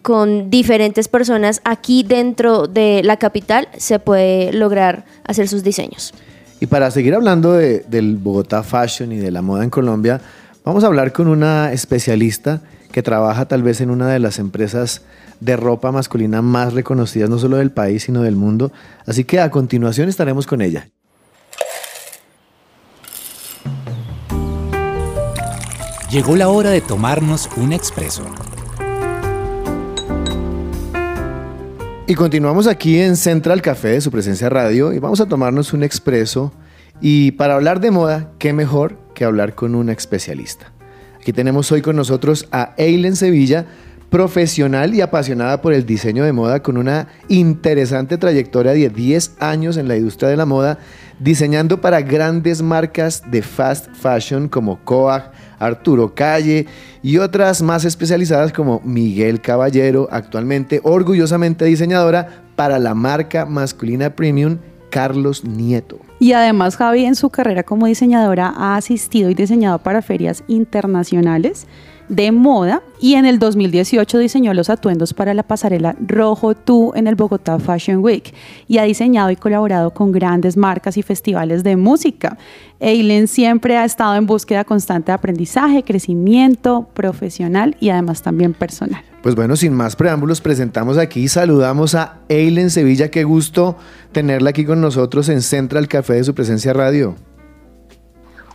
con 0.02 0.50
diferentes 0.50 1.08
personas 1.08 1.60
aquí 1.64 2.02
dentro 2.02 2.66
de 2.66 3.02
la 3.04 3.16
capital 3.16 3.68
se 3.76 3.98
puede 3.98 4.52
lograr 4.52 5.04
hacer 5.24 5.48
sus 5.48 5.62
diseños. 5.62 6.14
Y 6.60 6.66
para 6.66 6.90
seguir 6.90 7.14
hablando 7.14 7.52
de, 7.52 7.80
del 7.88 8.16
Bogotá 8.16 8.62
Fashion 8.62 9.12
y 9.12 9.16
de 9.16 9.30
la 9.30 9.42
moda 9.42 9.64
en 9.64 9.70
Colombia, 9.70 10.20
vamos 10.64 10.82
a 10.84 10.88
hablar 10.88 11.12
con 11.12 11.28
una 11.28 11.72
especialista 11.72 12.62
que 12.90 13.02
trabaja 13.02 13.46
tal 13.46 13.62
vez 13.62 13.80
en 13.80 13.90
una 13.90 14.08
de 14.08 14.18
las 14.18 14.38
empresas 14.38 15.02
de 15.40 15.56
ropa 15.56 15.92
masculina 15.92 16.42
más 16.42 16.72
reconocidas 16.72 17.30
no 17.30 17.38
solo 17.38 17.58
del 17.58 17.70
país 17.70 18.04
sino 18.04 18.22
del 18.22 18.34
mundo. 18.34 18.72
Así 19.06 19.24
que 19.24 19.40
a 19.40 19.50
continuación 19.50 20.08
estaremos 20.08 20.46
con 20.46 20.62
ella. 20.62 20.88
Llegó 26.10 26.36
la 26.36 26.48
hora 26.48 26.70
de 26.70 26.80
tomarnos 26.80 27.50
un 27.56 27.74
expreso 27.74 28.24
Y 32.10 32.14
continuamos 32.14 32.66
aquí 32.66 32.98
en 33.00 33.16
Central 33.16 33.60
Café 33.60 33.88
de 33.88 34.00
su 34.00 34.10
presencia 34.10 34.48
radio 34.48 34.94
y 34.94 34.98
vamos 34.98 35.20
a 35.20 35.26
tomarnos 35.26 35.74
un 35.74 35.82
expreso. 35.82 36.54
Y 37.02 37.32
para 37.32 37.54
hablar 37.54 37.80
de 37.80 37.90
moda, 37.90 38.30
qué 38.38 38.54
mejor 38.54 38.98
que 39.14 39.26
hablar 39.26 39.54
con 39.54 39.74
una 39.74 39.92
especialista. 39.92 40.72
Aquí 41.20 41.34
tenemos 41.34 41.70
hoy 41.70 41.82
con 41.82 41.96
nosotros 41.96 42.48
a 42.50 42.72
Eilen 42.78 43.14
Sevilla, 43.14 43.66
profesional 44.10 44.94
y 44.94 45.00
apasionada 45.00 45.60
por 45.60 45.72
el 45.72 45.84
diseño 45.84 46.24
de 46.24 46.32
moda 46.32 46.62
con 46.62 46.78
una 46.78 47.08
interesante 47.28 48.16
trayectoria 48.16 48.72
de 48.72 48.88
10 48.88 49.36
años 49.38 49.76
en 49.76 49.88
la 49.88 49.96
industria 49.96 50.30
de 50.30 50.36
la 50.36 50.46
moda, 50.46 50.78
diseñando 51.18 51.80
para 51.80 52.00
grandes 52.00 52.62
marcas 52.62 53.22
de 53.30 53.42
fast 53.42 53.88
fashion 53.94 54.48
como 54.48 54.82
Coag, 54.84 55.32
Arturo 55.58 56.14
Calle 56.14 56.66
y 57.02 57.18
otras 57.18 57.60
más 57.62 57.84
especializadas 57.84 58.52
como 58.52 58.80
Miguel 58.84 59.40
Caballero, 59.40 60.08
actualmente 60.10 60.80
orgullosamente 60.84 61.64
diseñadora 61.64 62.44
para 62.56 62.78
la 62.78 62.94
marca 62.94 63.44
masculina 63.44 64.10
premium 64.10 64.58
Carlos 64.90 65.44
Nieto. 65.44 65.98
Y 66.18 66.32
además 66.32 66.76
Javi 66.76 67.04
en 67.04 67.14
su 67.14 67.28
carrera 67.30 67.62
como 67.62 67.86
diseñadora 67.86 68.52
ha 68.56 68.76
asistido 68.76 69.28
y 69.28 69.34
diseñado 69.34 69.78
para 69.80 70.00
ferias 70.00 70.42
internacionales 70.48 71.66
de 72.08 72.32
moda 72.32 72.82
y 73.00 73.14
en 73.14 73.26
el 73.26 73.38
2018 73.38 74.18
diseñó 74.18 74.54
los 74.54 74.70
atuendos 74.70 75.14
para 75.14 75.34
la 75.34 75.42
pasarela 75.42 75.94
Rojo 76.00 76.54
Tú 76.54 76.92
en 76.94 77.06
el 77.06 77.14
Bogotá 77.14 77.58
Fashion 77.58 77.98
Week 78.02 78.34
y 78.66 78.78
ha 78.78 78.84
diseñado 78.84 79.30
y 79.30 79.36
colaborado 79.36 79.90
con 79.90 80.12
grandes 80.12 80.56
marcas 80.56 80.96
y 80.96 81.02
festivales 81.02 81.64
de 81.64 81.76
música. 81.76 82.38
Eileen 82.80 83.28
siempre 83.28 83.76
ha 83.76 83.84
estado 83.84 84.16
en 84.16 84.26
búsqueda 84.26 84.64
constante 84.64 85.12
de 85.12 85.16
aprendizaje, 85.16 85.82
crecimiento 85.82 86.88
profesional 86.94 87.76
y 87.80 87.90
además 87.90 88.22
también 88.22 88.54
personal. 88.54 89.02
Pues 89.22 89.34
bueno, 89.34 89.56
sin 89.56 89.74
más 89.74 89.96
preámbulos, 89.96 90.40
presentamos 90.40 90.96
aquí 90.96 91.24
y 91.24 91.28
saludamos 91.28 91.94
a 91.94 92.18
Eileen 92.28 92.70
Sevilla. 92.70 93.10
Qué 93.10 93.24
gusto 93.24 93.76
tenerla 94.12 94.50
aquí 94.50 94.64
con 94.64 94.80
nosotros 94.80 95.28
en 95.28 95.42
Central 95.42 95.88
Café 95.88 96.14
de 96.14 96.24
su 96.24 96.34
presencia 96.34 96.72
radio. 96.72 97.16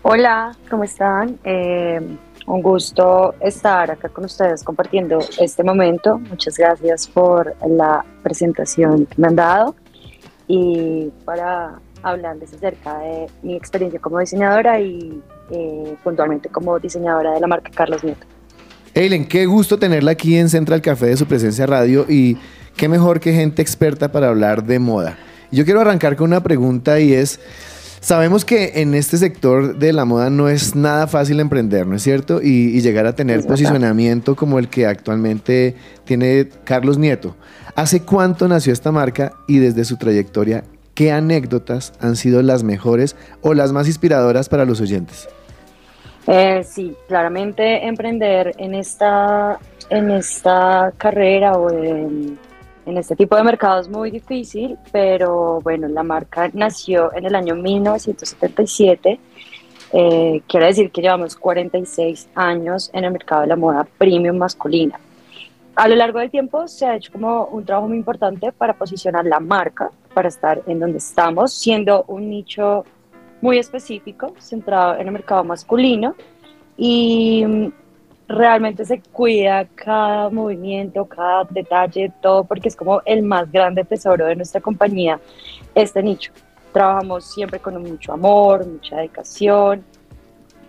Hola, 0.04 0.56
¿cómo 0.70 0.84
están? 0.84 1.38
Eh, 1.44 2.00
un 2.46 2.62
gusto 2.62 3.36
estar 3.40 3.92
acá 3.92 4.10
con 4.10 4.26
ustedes 4.26 4.64
compartiendo 4.64 5.20
este 5.40 5.64
momento. 5.64 6.20
Muchas 6.20 6.58
gracias 6.58 7.08
por 7.08 7.56
la 7.68 8.06
presentación 8.22 9.06
que 9.06 9.16
me 9.22 9.28
han 9.28 9.36
dado 9.36 9.76
y 10.48 11.10
para 11.26 11.80
hablarles 12.02 12.54
acerca 12.54 13.00
de 13.00 13.28
mi 13.42 13.56
experiencia 13.56 14.00
como 14.00 14.20
diseñadora 14.20 14.80
y 14.80 15.22
eh, 15.52 15.96
puntualmente 16.04 16.50
como 16.50 16.80
diseñadora 16.80 17.32
de 17.32 17.40
la 17.40 17.48
marca 17.48 17.72
Carlos 17.74 18.04
Nieto. 18.04 18.28
Eileen, 18.94 19.28
qué 19.28 19.46
gusto 19.46 19.80
tenerla 19.80 20.12
aquí 20.12 20.38
en 20.38 20.50
Central 20.50 20.82
Café 20.82 21.08
de 21.08 21.18
su 21.18 21.26
presencia 21.26 21.66
radio 21.66 22.06
y 22.08 22.38
qué 22.76 22.88
mejor 22.88 23.20
que 23.20 23.34
gente 23.34 23.62
experta 23.62 24.12
para 24.12 24.28
hablar 24.28 24.64
de 24.64 24.80
moda. 24.80 25.18
Yo 25.52 25.66
quiero 25.66 25.82
arrancar 25.82 26.16
con 26.16 26.28
una 26.28 26.44
pregunta 26.44 27.00
y 27.00 27.14
es, 27.14 27.40
Sabemos 28.04 28.44
que 28.44 28.82
en 28.82 28.96
este 28.96 29.16
sector 29.16 29.78
de 29.78 29.94
la 29.94 30.04
moda 30.04 30.30
no 30.30 30.50
es 30.50 30.76
nada 30.76 31.08
fácil 31.08 31.40
emprender, 31.40 31.88
¿no 31.88 31.96
es 31.96 32.04
cierto? 32.04 32.42
Y, 32.42 32.82
llegar 32.82 33.06
a 33.06 33.16
tener 33.16 33.48
posicionamiento 33.48 34.36
como 34.36 34.60
el 34.60 34.68
que 34.68 34.86
actualmente 34.86 35.78
tiene 36.04 36.50
Carlos 36.66 36.98
Nieto. 36.98 37.38
¿Hace 37.78 38.02
cuánto 38.02 38.50
nació 38.50 38.74
esta 38.74 38.92
marca 38.92 39.32
y 39.48 39.60
desde 39.60 39.86
su 39.86 39.96
trayectoria, 39.96 40.66
qué 40.94 41.14
anécdotas 41.14 41.94
han 42.02 42.18
sido 42.18 42.42
las 42.42 42.62
mejores 42.64 43.16
o 43.42 43.54
las 43.54 43.72
más 43.72 43.88
inspiradoras 43.88 44.50
para 44.50 44.66
los 44.66 44.82
oyentes? 44.82 45.30
Eh, 46.28 46.62
sí, 46.70 46.98
claramente 47.08 47.88
emprender 47.88 48.54
en 48.58 48.76
esta, 48.76 49.60
en 49.90 50.12
esta 50.12 50.92
carrera 50.98 51.54
o 51.54 51.72
en 51.72 52.38
en 52.86 52.98
este 52.98 53.16
tipo 53.16 53.36
de 53.36 53.44
mercado 53.44 53.80
es 53.82 53.88
muy 53.88 54.12
difícil, 54.12 54.78
pero 54.92 55.60
bueno, 55.62 55.88
la 55.88 56.04
marca 56.04 56.50
nació 56.54 57.14
en 57.14 57.26
el 57.26 57.36
año 57.36 57.56
1977. 57.56 59.20
Eh, 59.94 60.42
quiere 60.48 60.66
decir 60.66 60.92
que 60.92 61.02
llevamos 61.02 61.36
46 61.36 62.30
años 62.36 62.90
en 62.94 63.06
el 63.06 63.12
mercado 63.12 63.42
de 63.42 63.48
la 63.48 63.56
moda 63.56 63.88
premium 63.98 64.38
masculina. 64.38 65.00
A 65.76 65.88
lo 65.88 65.96
largo 65.96 66.20
del 66.20 66.30
tiempo 66.30 66.68
se 66.68 66.86
ha 66.86 66.96
hecho 66.96 67.12
como 67.12 67.46
un 67.46 67.66
trabajo 67.66 67.88
muy 67.88 67.98
importante 67.98 68.52
para 68.52 68.74
posicionar 68.74 69.26
la 69.26 69.40
marca, 69.40 69.90
para 70.14 70.30
estar 70.30 70.62
en 70.68 70.80
donde 70.80 71.00
estamos, 71.00 71.54
siendo 71.54 72.04
un 72.08 72.30
nicho 72.30 72.86
muy 73.42 73.58
específico, 73.58 74.34
centrado 74.40 74.96
en 74.96 75.08
el 75.08 75.14
mercado 75.14 75.44
masculino. 75.44 76.16
Y 76.78 77.46
realmente 78.34 78.86
se 78.86 79.02
cuida 79.02 79.66
cada 79.76 80.30
movimiento, 80.30 81.06
cada 81.06 81.46
detalle, 81.50 82.12
todo, 82.22 82.44
porque 82.44 82.70
es 82.70 82.76
como 82.76 83.02
el 83.06 83.24
más 83.24 83.52
grande 83.52 83.84
tesoro 83.84 84.26
de 84.26 84.36
nuestra 84.36 84.62
compañía, 84.62 85.20
este 85.76 86.02
nicho. 86.02 86.32
Trabajamos 86.72 87.26
siempre 87.26 87.60
con 87.60 87.82
mucho 87.82 88.14
amor, 88.14 88.66
mucha 88.66 88.98
dedicación. 88.98 89.84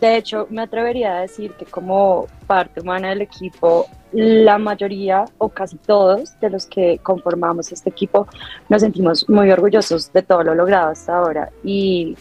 De 0.01 0.17
hecho, 0.17 0.47
me 0.51 0.63
atrevería 0.63 1.17
a 1.17 1.21
decir 1.23 1.53
que 1.53 1.65
como 1.65 2.27
parte 2.47 2.81
humana 2.81 3.09
del 3.09 3.23
equipo, 3.23 3.87
la 4.13 4.59
mayoría 4.59 5.25
o 5.39 5.49
casi 5.49 5.77
todos 5.77 6.39
de 6.41 6.51
los 6.51 6.67
que 6.67 6.99
conformamos 7.03 7.73
este 7.73 7.91
equipo 7.91 8.29
nos 8.69 8.83
sentimos 8.83 9.29
muy 9.29 9.51
orgullosos 9.51 10.13
de 10.13 10.23
todo 10.23 10.45
lo 10.45 10.55
logrado 10.55 10.91
hasta 10.91 11.17
ahora 11.17 11.51
y 11.65 12.17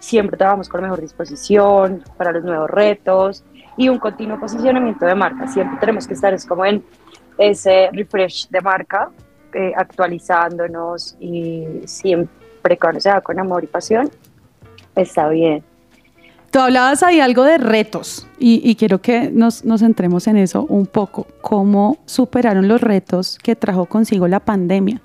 siempre 0.00 0.36
trabajamos 0.36 0.68
con 0.68 0.80
la 0.80 0.88
mejor 0.88 1.00
disposición 1.00 2.04
para 2.16 2.32
los 2.32 2.44
nuevos 2.44 2.68
retos, 2.68 3.44
y 3.76 3.88
un 3.88 3.98
continuo 3.98 4.38
posicionamiento 4.38 5.06
de 5.06 5.14
marca. 5.14 5.46
Siempre 5.48 5.78
tenemos 5.78 6.06
que 6.06 6.14
estar 6.14 6.32
es 6.34 6.46
como 6.46 6.64
en 6.64 6.84
ese 7.38 7.88
refresh 7.92 8.48
de 8.48 8.60
marca, 8.60 9.10
eh, 9.52 9.72
actualizándonos 9.76 11.16
y 11.18 11.64
siempre 11.86 12.78
cuando 12.78 13.00
sea 13.00 13.20
con 13.20 13.38
amor 13.38 13.64
y 13.64 13.66
pasión, 13.66 14.10
está 14.94 15.28
bien. 15.28 15.64
Tú 16.50 16.58
hablabas 16.58 17.02
ahí 17.04 17.20
algo 17.20 17.44
de 17.44 17.58
retos 17.58 18.26
y, 18.38 18.74
quiero 18.74 19.00
que 19.00 19.30
nos, 19.30 19.64
nos, 19.64 19.80
centremos 19.80 20.26
en 20.26 20.36
eso 20.36 20.66
un 20.68 20.86
poco. 20.86 21.28
¿Cómo 21.42 21.98
superaron 22.06 22.66
los 22.66 22.80
retos 22.80 23.38
que 23.40 23.54
trajo 23.54 23.86
consigo 23.86 24.26
la 24.26 24.40
pandemia? 24.40 25.00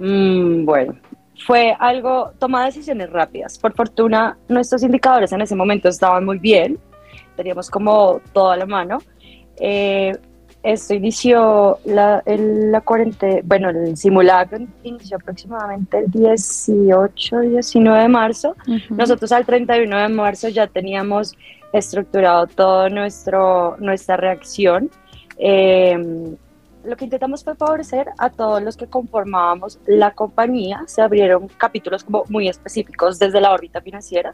Mm, 0.00 0.64
bueno, 0.64 0.94
fue 1.46 1.76
algo, 1.78 2.32
toma 2.40 2.64
decisiones 2.64 3.10
rápidas. 3.10 3.58
Por 3.58 3.74
fortuna, 3.74 4.36
nuestros 4.48 4.82
indicadores 4.82 5.30
en 5.32 5.40
ese 5.40 5.54
momento 5.54 5.88
estaban 5.88 6.24
muy 6.24 6.38
bien 6.38 6.78
teníamos 7.36 7.70
como 7.70 8.20
toda 8.32 8.56
la 8.56 8.66
mano. 8.66 8.98
Eh, 9.56 10.16
esto 10.64 10.94
inició 10.94 11.78
la, 11.84 12.22
el, 12.24 12.72
la 12.72 12.80
cuarentena, 12.80 13.42
bueno, 13.44 13.68
el 13.68 13.96
simulacro 13.98 14.66
inició 14.82 15.18
aproximadamente 15.18 15.98
el 15.98 16.10
18, 16.10 17.40
19 17.40 18.00
de 18.00 18.08
marzo. 18.08 18.56
Nosotros 18.88 19.30
al 19.32 19.44
31 19.44 19.94
de 19.94 20.08
marzo 20.08 20.48
ya 20.48 20.66
teníamos 20.66 21.36
estructurado 21.74 22.46
toda 22.46 22.88
nuestra 22.88 24.16
reacción. 24.16 24.90
Eh, 25.36 26.34
lo 26.84 26.96
que 26.96 27.04
intentamos 27.04 27.44
fue 27.44 27.54
favorecer 27.56 28.08
a 28.18 28.30
todos 28.30 28.62
los 28.62 28.76
que 28.76 28.86
conformábamos 28.86 29.78
la 29.86 30.12
compañía. 30.12 30.84
Se 30.86 31.02
abrieron 31.02 31.48
capítulos 31.48 32.04
como 32.04 32.24
muy 32.28 32.48
específicos 32.48 33.18
desde 33.18 33.40
la 33.40 33.52
órbita 33.52 33.82
financiera 33.82 34.32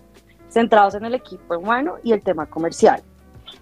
centrados 0.50 0.94
en 0.94 1.04
el 1.04 1.14
equipo 1.14 1.56
humano 1.56 1.96
y 2.02 2.12
el 2.12 2.22
tema 2.22 2.46
comercial. 2.46 3.02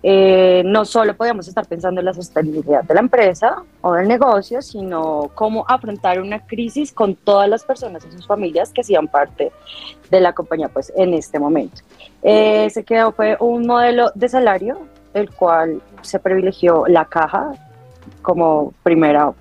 eh, 0.02 0.62
no 0.64 0.84
solo 0.84 1.16
podíamos 1.16 1.48
estar 1.48 1.66
pensando 1.66 2.00
en 2.00 2.04
la 2.04 2.14
sostenibilidad 2.14 2.84
de 2.84 2.94
la 2.94 3.00
empresa 3.00 3.62
o 3.80 3.94
del 3.94 4.06
negocio, 4.06 4.62
sino 4.62 5.30
cómo 5.34 5.64
afrontar 5.68 6.20
una 6.20 6.46
crisis 6.46 6.92
con 6.92 7.14
todas 7.16 7.48
las 7.48 7.64
personas 7.64 8.04
y 8.06 8.12
sus 8.12 8.26
familias 8.26 8.72
que 8.72 8.82
hacían 8.82 9.08
parte 9.08 9.50
de 10.10 10.20
la 10.20 10.32
compañía 10.32 10.68
pues, 10.68 10.92
en 10.96 11.14
este 11.14 11.38
momento. 11.38 11.82
Eh, 12.22 12.68
se 12.70 12.84
quedó 12.84 13.12
fue 13.12 13.36
un 13.40 13.66
modelo 13.66 14.10
de 14.14 14.28
salario, 14.28 14.78
el 15.14 15.30
cual 15.30 15.82
se 16.02 16.18
privilegió 16.18 16.84
la 16.86 17.04
caja 17.04 17.52
como 18.22 18.72
primera 18.82 19.32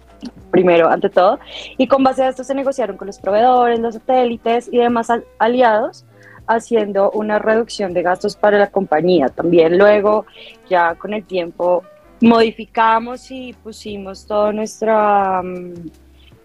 primero 0.50 0.89
ante 0.89 1.10
todo, 1.10 1.38
y 1.77 1.88
con 1.88 2.04
base 2.04 2.24
a 2.24 2.30
esto 2.30 2.44
se 2.44 2.56
negociaron 2.56 2.98
con 2.98 3.06
los 3.06 3.20
proveedores, 3.20 3.80
los 3.80 3.94
satélites 3.94 4.68
y 4.72 4.77
demás 4.77 5.10
aliados 5.38 6.06
haciendo 6.48 7.12
una 7.12 7.39
reducción 7.39 7.94
de 7.94 8.01
gastos 8.01 8.36
para 8.36 8.58
la 8.58 8.68
compañía. 8.68 9.30
También 9.30 9.77
luego, 9.77 10.25
ya 10.70 10.96
con 10.96 11.13
el 11.13 11.24
tiempo, 11.24 11.84
modificamos 12.22 13.30
y 13.32 13.54
pusimos 13.54 14.25
toda 14.25 14.51
nuestra, 14.51 15.42
mm, 15.44 15.89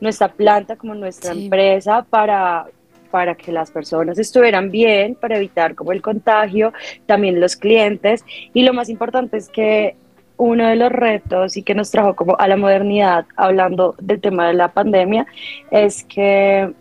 nuestra 0.01 0.29
planta 0.29 0.77
como 0.77 0.95
nuestra 0.95 1.33
empresa 1.33 2.05
para, 2.09 2.67
para 3.11 3.35
que 3.35 3.53
las 3.53 3.71
personas 3.71 4.19
estuvieran 4.19 4.71
bien, 4.71 5.15
para 5.15 5.37
evitar 5.37 5.75
como 5.75 5.93
el 5.93 6.03
contagio, 6.03 6.73
también 7.07 7.41
los 7.41 7.57
clientes. 7.57 8.25
Y 8.53 8.65
lo 8.65 8.73
más 8.73 8.89
importante 8.89 9.37
es 9.37 9.49
que 9.49 9.97
uno 10.37 10.67
de 10.67 10.77
los 10.77 10.91
retos 10.91 11.57
y 11.57 11.63
que 11.63 11.75
nos 11.75 11.91
trajo 11.91 12.17
como 12.17 12.37
a 12.39 12.49
la 12.49 12.57
modernidad, 12.57 13.27
hablando 13.37 13.95
del 14.01 14.21
tema 14.21 14.49
de 14.49 14.55
la 14.55 14.73
pandemia, 14.73 15.27
es 15.71 16.05
que 16.05 16.73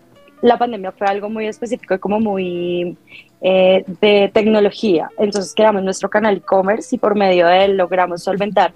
la 0.42 0.58
pandemia 0.58 0.92
fue 0.92 1.08
algo 1.08 1.30
muy 1.30 1.48
específico 1.48 1.94
y 1.94 2.00
como 2.00 2.20
muy 2.20 2.98
eh, 3.42 3.84
de 4.02 4.32
tecnología. 4.34 5.10
Entonces 5.18 5.54
creamos 5.56 5.84
nuestro 5.84 6.10
canal 6.10 6.38
e-commerce 6.38 6.96
y 6.96 7.00
por 7.00 7.16
medio 7.16 7.48
de 7.48 7.66
él 7.66 7.78
logramos 7.78 8.24
solventar 8.24 8.74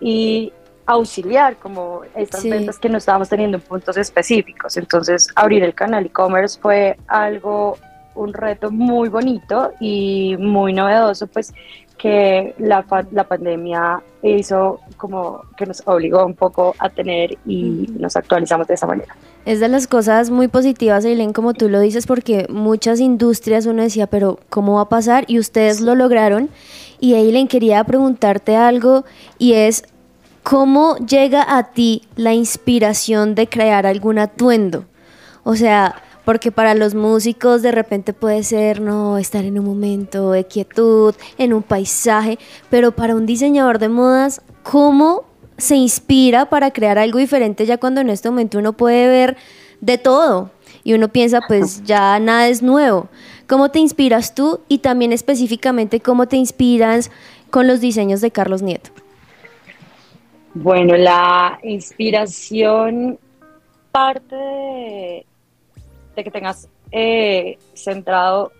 y 0.00 0.52
auxiliar 0.86 1.56
como 1.56 2.02
estas 2.14 2.44
ventas 2.44 2.78
que 2.78 2.88
no 2.88 2.98
estábamos 2.98 3.28
teniendo 3.28 3.58
en 3.58 3.62
puntos 3.62 3.96
específicos. 3.96 4.76
Entonces 4.76 5.28
abrir 5.34 5.62
el 5.62 5.74
canal 5.74 6.06
e-commerce 6.06 6.58
fue 6.58 6.96
algo, 7.08 7.76
un 8.14 8.32
reto 8.32 8.70
muy 8.70 9.08
bonito 9.08 9.72
y 9.80 10.36
muy 10.38 10.72
novedoso, 10.72 11.26
pues 11.26 11.52
que 11.98 12.54
la, 12.58 12.84
la 13.10 13.24
pandemia 13.24 14.00
hizo 14.22 14.80
como 14.96 15.42
que 15.56 15.66
nos 15.66 15.82
obligó 15.86 16.24
un 16.24 16.34
poco 16.34 16.74
a 16.78 16.88
tener 16.88 17.36
y 17.46 17.86
nos 17.98 18.16
actualizamos 18.16 18.66
de 18.66 18.74
esa 18.74 18.86
manera. 18.86 19.14
Es 19.44 19.60
de 19.60 19.68
las 19.68 19.86
cosas 19.86 20.30
muy 20.30 20.48
positivas, 20.48 21.04
Eileen, 21.04 21.32
como 21.32 21.54
tú 21.54 21.68
lo 21.68 21.80
dices, 21.80 22.06
porque 22.06 22.46
muchas 22.48 23.00
industrias 23.00 23.66
uno 23.66 23.82
decía, 23.82 24.06
pero 24.06 24.38
¿cómo 24.48 24.74
va 24.74 24.82
a 24.82 24.88
pasar? 24.88 25.24
Y 25.26 25.38
ustedes 25.38 25.80
lo 25.80 25.94
lograron. 25.94 26.48
Y 27.00 27.14
Eileen, 27.14 27.48
quería 27.48 27.82
preguntarte 27.84 28.56
algo 28.56 29.04
y 29.38 29.54
es, 29.54 29.84
¿cómo 30.42 30.96
llega 30.96 31.44
a 31.56 31.72
ti 31.72 32.02
la 32.16 32.34
inspiración 32.34 33.34
de 33.34 33.48
crear 33.48 33.86
algún 33.86 34.18
atuendo? 34.18 34.84
O 35.44 35.56
sea, 35.56 36.02
porque 36.28 36.52
para 36.52 36.74
los 36.74 36.94
músicos 36.94 37.62
de 37.62 37.72
repente 37.72 38.12
puede 38.12 38.42
ser 38.42 38.82
no 38.82 39.16
estar 39.16 39.46
en 39.46 39.58
un 39.58 39.64
momento 39.64 40.32
de 40.32 40.44
quietud, 40.44 41.14
en 41.38 41.54
un 41.54 41.62
paisaje, 41.62 42.38
pero 42.68 42.92
para 42.92 43.14
un 43.14 43.24
diseñador 43.24 43.78
de 43.78 43.88
modas, 43.88 44.42
¿cómo 44.62 45.24
se 45.56 45.76
inspira 45.76 46.50
para 46.50 46.70
crear 46.70 46.98
algo 46.98 47.18
diferente 47.18 47.64
ya 47.64 47.78
cuando 47.78 48.02
en 48.02 48.10
este 48.10 48.28
momento 48.28 48.58
uno 48.58 48.74
puede 48.74 49.08
ver 49.08 49.38
de 49.80 49.96
todo 49.96 50.50
y 50.84 50.92
uno 50.92 51.08
piensa 51.08 51.40
pues 51.48 51.82
ya 51.86 52.20
nada 52.20 52.48
es 52.48 52.60
nuevo? 52.62 53.08
¿Cómo 53.46 53.70
te 53.70 53.78
inspiras 53.78 54.34
tú 54.34 54.60
y 54.68 54.80
también 54.80 55.14
específicamente 55.14 56.00
cómo 56.00 56.28
te 56.28 56.36
inspiras 56.36 57.10
con 57.48 57.66
los 57.66 57.80
diseños 57.80 58.20
de 58.20 58.30
Carlos 58.30 58.60
Nieto? 58.60 58.90
Bueno, 60.52 60.94
la 60.94 61.58
inspiración 61.62 63.18
parte 63.92 64.36
de 64.36 65.27
que 66.24 66.30
tengas 66.30 66.68
eh, 66.90 67.58
centrado 67.74 68.52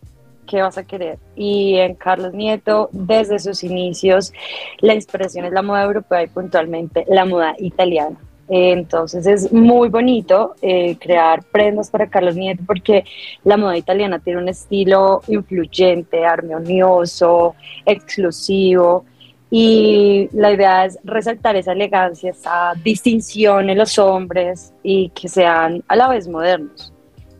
qué 0.48 0.62
vas 0.62 0.78
a 0.78 0.84
querer. 0.84 1.18
Y 1.36 1.76
en 1.76 1.94
Carlos 1.94 2.32
Nieto, 2.32 2.88
desde 2.92 3.38
sus 3.38 3.62
inicios, 3.62 4.32
la 4.80 4.94
inspiración 4.94 5.44
es 5.44 5.52
la 5.52 5.62
moda 5.62 5.84
europea 5.84 6.24
y 6.24 6.26
puntualmente 6.26 7.04
la 7.08 7.24
moda 7.24 7.54
italiana. 7.58 8.16
Entonces 8.50 9.26
es 9.26 9.52
muy 9.52 9.90
bonito 9.90 10.54
eh, 10.62 10.96
crear 10.98 11.44
prendas 11.44 11.90
para 11.90 12.08
Carlos 12.08 12.34
Nieto 12.34 12.62
porque 12.66 13.04
la 13.44 13.58
moda 13.58 13.76
italiana 13.76 14.18
tiene 14.20 14.40
un 14.40 14.48
estilo 14.48 15.20
influyente, 15.28 16.24
armonioso, 16.24 17.54
exclusivo 17.84 19.04
y 19.50 20.30
la 20.32 20.52
idea 20.52 20.86
es 20.86 20.98
resaltar 21.04 21.56
esa 21.56 21.72
elegancia, 21.72 22.30
esa 22.30 22.72
distinción 22.82 23.68
en 23.68 23.76
los 23.76 23.98
hombres 23.98 24.72
y 24.82 25.10
que 25.10 25.28
sean 25.28 25.82
a 25.86 25.96
la 25.96 26.08
vez 26.08 26.26
modernos. 26.26 26.92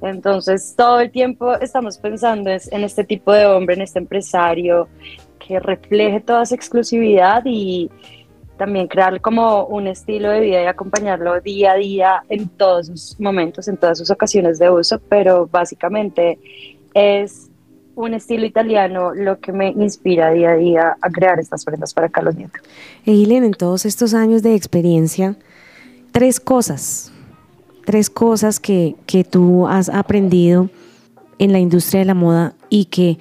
Entonces, 0.03 0.75
todo 0.77 1.01
el 1.01 1.11
tiempo 1.11 1.55
estamos 1.55 1.99
pensando 1.99 2.51
en 2.51 2.85
este 2.85 3.05
tipo 3.05 3.33
de 3.33 3.47
hombre, 3.47 3.75
en 3.75 3.83
este 3.83 3.99
empresario 3.99 4.89
que 5.39 5.59
refleje 5.61 6.21
toda 6.21 6.43
esa 6.43 6.55
exclusividad 6.55 7.43
y 7.45 7.91
también 8.59 8.89
crear 8.89 9.21
como 9.21 9.65
un 9.67 9.87
estilo 9.87 10.31
de 10.31 10.41
vida 10.41 10.63
y 10.63 10.67
acompañarlo 10.67 11.41
día 11.41 11.73
a 11.73 11.77
día 11.77 12.23
en 12.29 12.49
todos 12.49 12.89
sus 12.89 13.21
momentos, 13.21 13.69
en 13.69 13.77
todas 13.77 13.99
sus 13.99 14.11
ocasiones 14.11 14.59
de 14.59 14.69
uso, 14.69 15.01
pero 15.09 15.47
básicamente 15.47 16.39
es 16.93 17.49
un 17.95 18.15
estilo 18.15 18.47
italiano 18.47 19.13
lo 19.15 19.41
que 19.41 19.53
me 19.53 19.71
inspira 19.71 20.31
día 20.31 20.51
a 20.51 20.57
día 20.57 20.97
a 21.01 21.11
crear 21.11 21.41
estas 21.41 21.65
prendas 21.65 21.95
para 21.95 22.09
Carlos 22.09 22.37
Nieto. 22.37 22.61
Eileen, 23.07 23.45
en 23.45 23.55
todos 23.55 23.87
estos 23.87 24.15
años 24.15 24.43
de 24.43 24.55
experiencia, 24.55 25.37
tres 26.13 26.39
cosas 26.39 27.13
tres 27.89 28.11
cosas 28.11 28.61
que, 28.61 28.97
que 29.07 29.25
tú 29.25 29.67
has 29.67 29.89
aprendido 29.89 30.69
en 31.39 31.53
la 31.53 31.59
industria 31.59 32.01
de 32.01 32.05
la 32.05 32.13
moda 32.13 32.53
y 32.69 32.85
que 32.85 33.17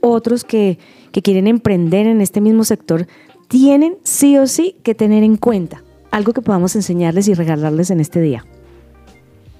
otros 0.00 0.44
que, 0.44 0.78
que 1.10 1.22
quieren 1.22 1.48
emprender 1.48 2.06
en 2.06 2.20
este 2.20 2.40
mismo 2.40 2.62
sector 2.62 3.08
tienen 3.48 3.96
sí 4.04 4.38
o 4.38 4.46
sí 4.46 4.76
que 4.84 4.94
tener 4.94 5.24
en 5.24 5.36
cuenta? 5.36 5.82
Algo 6.12 6.32
que 6.32 6.40
podamos 6.40 6.76
enseñarles 6.76 7.26
y 7.26 7.34
regalarles 7.34 7.90
en 7.90 7.98
este 7.98 8.20
día. 8.20 8.46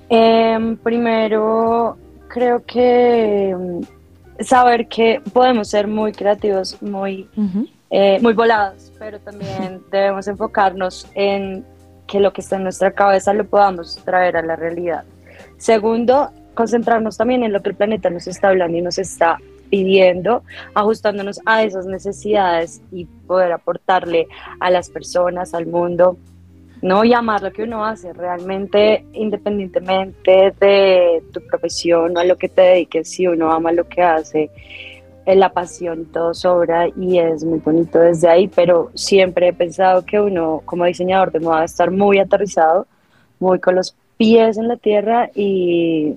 Em, 0.09 0.77
primero, 0.77 1.97
creo 2.29 2.65
que 2.65 3.57
mm, 3.59 4.45
saber 4.45 4.87
que 4.87 5.21
podemos 5.33 5.71
ser 5.71 5.89
muy 5.89 6.13
creativos, 6.13 6.81
muy, 6.81 7.29
eh, 7.91 8.21
muy 8.23 8.33
volados, 8.33 8.93
pero 8.97 9.19
también 9.19 9.81
debemos 9.91 10.29
enfocarnos 10.29 11.09
en 11.17 11.65
que 12.13 12.21
lo 12.21 12.35
que 12.35 12.43
está 12.43 12.57
en 12.57 12.65
nuestra 12.65 12.91
cabeza 12.91 13.33
lo 13.33 13.47
podamos 13.47 13.97
traer 14.05 14.37
a 14.37 14.43
la 14.43 14.55
realidad. 14.55 15.05
Segundo, 15.57 16.29
concentrarnos 16.53 17.17
también 17.17 17.43
en 17.43 17.55
lo 17.55 17.63
que 17.63 17.71
el 17.71 17.75
planeta 17.75 18.11
nos 18.11 18.27
está 18.27 18.49
hablando 18.49 18.77
y 18.77 18.83
nos 18.83 18.99
está 18.99 19.39
pidiendo, 19.71 20.43
ajustándonos 20.75 21.41
a 21.47 21.63
esas 21.63 21.87
necesidades 21.87 22.83
y 22.93 23.07
poder 23.07 23.51
aportarle 23.53 24.29
a 24.61 24.71
las 24.71 24.91
personas, 24.91 25.55
al 25.55 25.67
mundo, 25.67 26.19
no 26.83 27.03
y 27.03 27.15
amar 27.15 27.43
lo 27.43 27.51
que 27.51 27.63
uno 27.63 27.83
hace 27.83 28.13
realmente 28.13 29.07
independientemente 29.15 30.53
de 30.61 31.23
tu 31.33 31.41
profesión 31.47 32.15
o 32.15 32.21
a 32.21 32.25
lo 32.25 32.37
que 32.37 32.51
te 32.51 32.61
dediques, 32.61 33.09
si 33.09 33.27
uno 33.27 33.51
ama 33.51 33.73
lo 33.73 33.89
que 33.89 34.03
hace, 34.03 34.51
la 35.27 35.53
pasión 35.53 36.03
y 36.03 36.05
todo 36.05 36.35
sobra 36.35 36.89
y 36.89 37.19
es 37.19 37.45
muy 37.45 37.61
bonito 37.61 37.99
desde 37.99 38.29
ahí, 38.29 38.49
pero 38.49 38.91
siempre 38.95 39.49
he 39.49 39.53
pensado 39.53 40.05
que 40.05 40.21
uno 40.21 40.63
como 40.65 40.85
diseñador 40.85 41.31
de 41.31 41.41
moda 41.41 41.65
estar 41.65 41.91
muy 41.91 42.19
aterrizado, 42.19 42.87
muy 43.39 43.61
con 43.61 43.77
los 43.77 43.95
pies 44.17 44.59
en 44.59 44.69
la 44.69 44.77
tierra 44.77 45.31
y, 45.35 46.17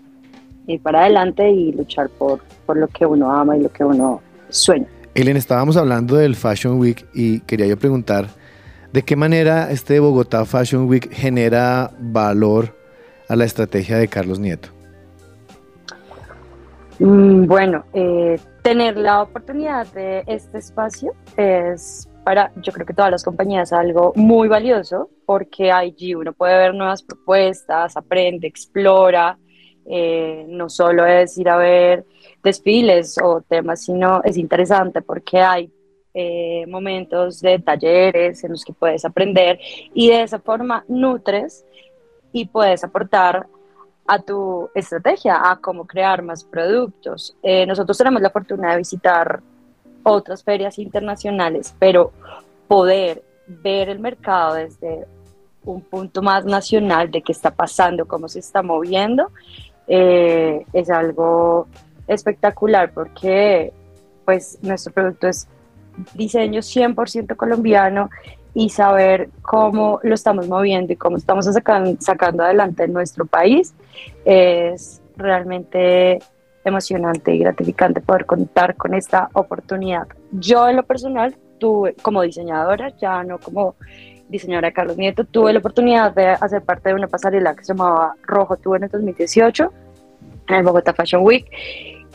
y 0.68 0.78
para 0.80 1.02
adelante 1.02 1.50
y 1.50 1.72
luchar 1.72 2.10
por, 2.10 2.40
por 2.66 2.78
lo 2.78 2.88
que 2.88 3.06
uno 3.06 3.32
ama 3.32 3.58
y 3.58 3.62
lo 3.62 3.72
que 3.72 3.84
uno 3.84 4.22
sueña. 4.50 4.88
Ellen, 5.14 5.38
estábamos 5.38 5.78
hablando 5.78 6.18
del 6.18 6.36
Fashion 6.36 6.80
Week 6.80 7.06
y 7.14 7.40
quería 7.42 7.68
yo 7.68 7.78
preguntar, 7.78 8.28
¿de 8.92 9.04
qué 9.04 9.16
manera 9.16 9.72
este 9.72 10.00
Bogotá 10.00 10.46
Fashion 10.46 10.90
Week 10.90 11.10
genera 11.12 11.92
valor 12.00 12.76
a 13.30 13.36
la 13.36 13.46
estrategia 13.46 13.98
de 13.98 14.08
Carlos 14.08 14.40
Nieto? 14.40 14.70
Mm, 17.00 17.46
bueno, 17.46 17.86
eh, 17.94 18.40
tener 18.66 18.98
la 18.98 19.22
oportunidad 19.22 19.86
de 19.94 20.24
este 20.26 20.58
espacio 20.58 21.14
es 21.38 22.10
para, 22.24 22.52
yo 22.56 22.74
creo 22.74 22.84
que 22.84 22.96
todas 22.96 23.12
las 23.12 23.24
compañías 23.24 23.72
algo 23.72 24.12
muy 24.16 24.48
valioso 24.48 25.12
porque 25.28 25.72
allí 25.72 26.16
uno 26.16 26.34
puede 26.34 26.58
ver 26.58 26.74
nuevas 26.74 27.04
propuestas, 27.04 27.96
aprende, 27.96 28.48
explora, 28.48 29.38
eh, 29.86 30.48
no 30.50 30.68
solo 30.68 31.06
es 31.06 31.38
ir 31.38 31.48
a 31.48 31.58
ver 31.58 32.08
desfiles 32.44 33.20
o 33.24 33.42
temas, 33.42 33.86
sino 33.86 34.24
es 34.24 34.36
interesante 34.36 35.04
porque 35.04 35.42
hay 35.42 35.72
eh, 36.16 36.66
momentos 36.68 37.42
de 37.42 37.60
talleres 37.60 38.44
en 38.44 38.50
los 38.50 38.66
que 38.66 38.74
puedes 38.74 39.06
aprender 39.06 39.60
y 39.94 40.10
de 40.10 40.24
esa 40.24 40.40
forma 40.40 40.84
nutres 40.88 41.64
y 42.34 42.48
puedes 42.48 42.84
aportar 42.84 43.46
a 44.08 44.20
tu 44.20 44.70
estrategia, 44.76 45.50
a 45.50 45.58
cómo 45.58 45.86
crear 45.86 46.22
más 46.22 46.44
productos. 46.44 47.36
Eh, 47.42 47.66
nosotros 47.66 47.98
tenemos 47.98 48.22
la 48.22 48.30
fortuna 48.30 48.72
de 48.72 48.78
visitar 48.78 49.42
otras 50.04 50.44
ferias 50.44 50.78
internacionales, 50.78 51.76
pero 51.80 52.12
poder 52.68 53.24
ver 53.48 53.90
el 53.90 54.00
mercado 54.00 54.56
desde 54.56 55.08
un 55.64 55.82
punto 55.82 56.22
más 56.22 56.46
nacional 56.46 57.10
de 57.10 57.22
qué 57.22 57.32
está 57.32 57.52
pasando, 57.52 58.08
cómo 58.08 58.28
se 58.28 58.40
está 58.40 58.62
moviendo, 58.62 59.32
eh, 59.88 60.64
es 60.74 60.90
algo 60.90 61.68
espectacular 62.08 62.92
porque 62.92 63.74
pues 64.26 64.60
nuestro 64.62 64.94
producto 64.94 65.28
es 65.28 65.48
diseño 66.14 66.62
100% 66.62 67.36
colombiano 67.36 68.10
y 68.54 68.70
saber 68.70 69.30
cómo 69.42 70.00
lo 70.04 70.14
estamos 70.14 70.48
moviendo 70.48 70.94
y 70.94 70.96
cómo 70.96 71.18
estamos 71.18 71.46
sacan, 71.46 72.00
sacando 72.00 72.44
adelante 72.44 72.84
en 72.84 72.94
nuestro 72.94 73.26
país 73.26 73.74
es 74.24 75.02
realmente 75.18 76.20
emocionante 76.64 77.34
y 77.34 77.40
gratificante 77.40 78.02
poder 78.02 78.26
contar 78.26 78.76
con 78.76 78.94
esta 78.94 79.30
oportunidad. 79.34 80.08
Yo 80.32 80.68
en 80.68 80.76
lo 80.76 80.84
personal 80.84 81.36
tuve, 81.60 81.94
como 82.02 82.22
diseñadora, 82.24 82.90
ya 82.98 83.24
no 83.24 83.38
como 83.38 83.76
diseñadora 84.28 84.72
Carlos 84.72 84.98
Nieto, 84.98 85.24
tuve 85.26 85.54
la 85.54 85.60
oportunidad 85.60 86.14
de 86.14 86.30
hacer 86.30 86.64
parte 86.64 86.90
de 86.90 86.96
una 86.96 87.08
pasarela 87.08 87.56
que 87.56 87.64
se 87.64 87.74
llamaba 87.74 88.16
Rojo 88.24 88.58
Tuve 88.58 88.78
en 88.78 88.84
el 88.86 88.90
2018, 88.90 89.74
en 90.50 90.56
el 90.56 90.64
Bogotá 90.64 90.94
Fashion 90.94 91.24
Week, 91.24 91.46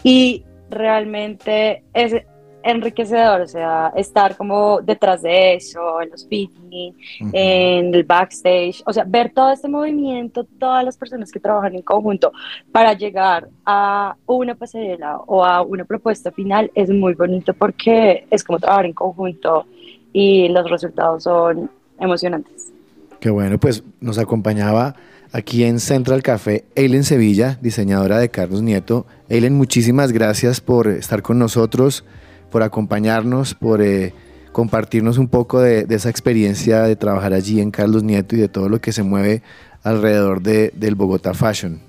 y 0.03 0.45
realmente 0.69 1.85
es 1.95 2.15
enriquecedor, 2.63 3.41
o 3.43 3.47
sea, 3.47 3.93
estar 3.97 4.37
como 4.37 4.81
detrás 4.81 5.23
de 5.23 5.55
eso, 5.55 6.01
en 6.01 6.11
los 6.11 6.27
fitting, 6.27 6.95
en 7.33 7.95
el 7.95 8.05
backstage, 8.05 8.83
o 8.87 8.93
sea, 8.93 9.05
ver 9.05 9.33
todo 9.33 9.51
este 9.53 9.69
movimiento, 9.69 10.45
todas 10.59 10.85
las 10.85 10.97
personas 10.97 11.31
que 11.31 11.41
trabajan 11.41 11.75
en 11.75 11.83
conjunto 11.83 12.33
para 12.73 12.93
llegar 12.93 13.49
a 13.65 14.15
una 14.27 14.55
pasarela 14.55 15.19
o 15.27 15.45
a 15.45 15.63
una 15.63 15.85
propuesta 15.85 16.31
final 16.31 16.71
es 16.75 16.91
muy 16.91 17.15
bonito 17.15 17.55
porque 17.55 18.27
es 18.31 18.45
como 18.45 18.59
trabajar 18.59 18.87
en 18.87 18.93
conjunto 18.93 19.67
y 20.13 20.49
los 20.49 20.69
resultados 20.69 21.23
son 21.25 21.71
emocionantes. 21.99 22.73
Qué 23.21 23.31
bueno, 23.31 23.59
pues 23.59 23.85
nos 24.01 24.19
acompañaba 24.19 24.97
aquí 25.33 25.65
en 25.65 25.79
Central 25.79 26.23
Café 26.23 26.65
Eilen 26.75 27.05
Sevilla, 27.05 27.59
diseñadora 27.61 28.19
de 28.19 28.31
Carlos 28.31 28.63
Nieto. 28.63 29.07
Eilen, 29.29 29.55
muchísimas 29.55 30.13
gracias 30.13 30.61
por 30.61 30.89
estar 30.89 31.23
con 31.23 31.39
nosotros, 31.39 32.05
por 32.51 32.63
acompañarnos, 32.63 33.55
por 33.55 33.83
eh, 33.83 34.13
compartirnos 34.53 35.19
un 35.19 35.29
poco 35.29 35.61
de, 35.61 35.87
esa 35.89 36.11
experiencia 36.11 36.83
de 36.83 36.97
trabajar 36.97 37.33
allí 37.33 37.61
en 37.61 37.71
Carlos 37.71 38.03
Nieto 38.03 38.37
y 38.37 38.41
de 38.41 38.49
todo 38.49 38.69
lo 38.69 38.81
que 38.81 38.93
se 38.93 39.03
mueve 39.03 39.43
alrededor 39.83 40.43
de, 40.43 40.73
del 40.75 40.95
Bogotá 40.95 41.35
Fashion. 41.35 41.81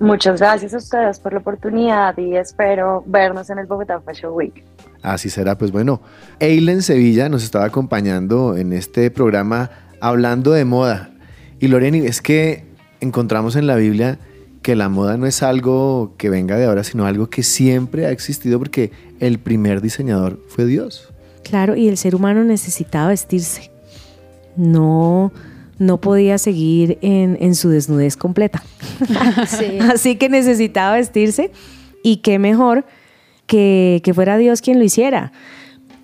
Muchas 0.00 0.40
gracias 0.40 0.74
a 0.74 0.78
ustedes 0.78 1.20
por 1.20 1.32
la 1.32 1.38
oportunidad 1.38 2.18
y 2.18 2.34
espero 2.36 3.04
vernos 3.06 3.50
en 3.50 3.58
el 3.58 3.66
Bogotá 3.66 4.00
Fashion 4.00 4.32
Week. 4.34 4.64
Así 5.00 5.30
será, 5.30 5.56
pues 5.56 5.70
bueno, 5.70 6.00
Eilen 6.40 6.82
Sevilla 6.82 7.28
nos 7.28 7.44
estaba 7.44 7.64
acompañando 7.64 8.56
en 8.56 8.72
este 8.72 9.10
programa 9.10 9.70
hablando 10.00 10.52
de 10.52 10.64
moda. 10.64 11.10
Y 11.60 11.68
Loreni, 11.68 12.04
es 12.06 12.20
que 12.20 12.64
encontramos 13.00 13.54
en 13.54 13.68
la 13.68 13.76
Biblia 13.76 14.18
que 14.62 14.76
la 14.76 14.88
moda 14.88 15.16
no 15.16 15.26
es 15.26 15.42
algo 15.42 16.14
que 16.16 16.30
venga 16.30 16.56
de 16.56 16.66
ahora, 16.66 16.84
sino 16.84 17.04
algo 17.04 17.28
que 17.28 17.42
siempre 17.42 18.06
ha 18.06 18.10
existido 18.10 18.58
porque 18.58 18.92
el 19.20 19.38
primer 19.38 19.80
diseñador 19.80 20.40
fue 20.48 20.66
Dios. 20.66 21.12
Claro, 21.42 21.74
y 21.76 21.88
el 21.88 21.96
ser 21.96 22.14
humano 22.14 22.44
necesitaba 22.44 23.08
vestirse. 23.08 23.70
No, 24.56 25.32
no 25.78 26.00
podía 26.00 26.38
seguir 26.38 26.98
en, 27.02 27.54
su 27.54 27.68
desnudez 27.68 28.16
completa. 28.16 28.62
Así 29.92 30.16
que 30.16 30.28
necesitaba 30.28 30.94
vestirse 30.94 31.50
y 32.02 32.18
qué 32.18 32.38
mejor 32.38 32.84
que, 33.46 34.00
que 34.04 34.14
fuera 34.14 34.38
Dios 34.38 34.60
quien 34.60 34.78
lo 34.78 34.84
hiciera. 34.84 35.32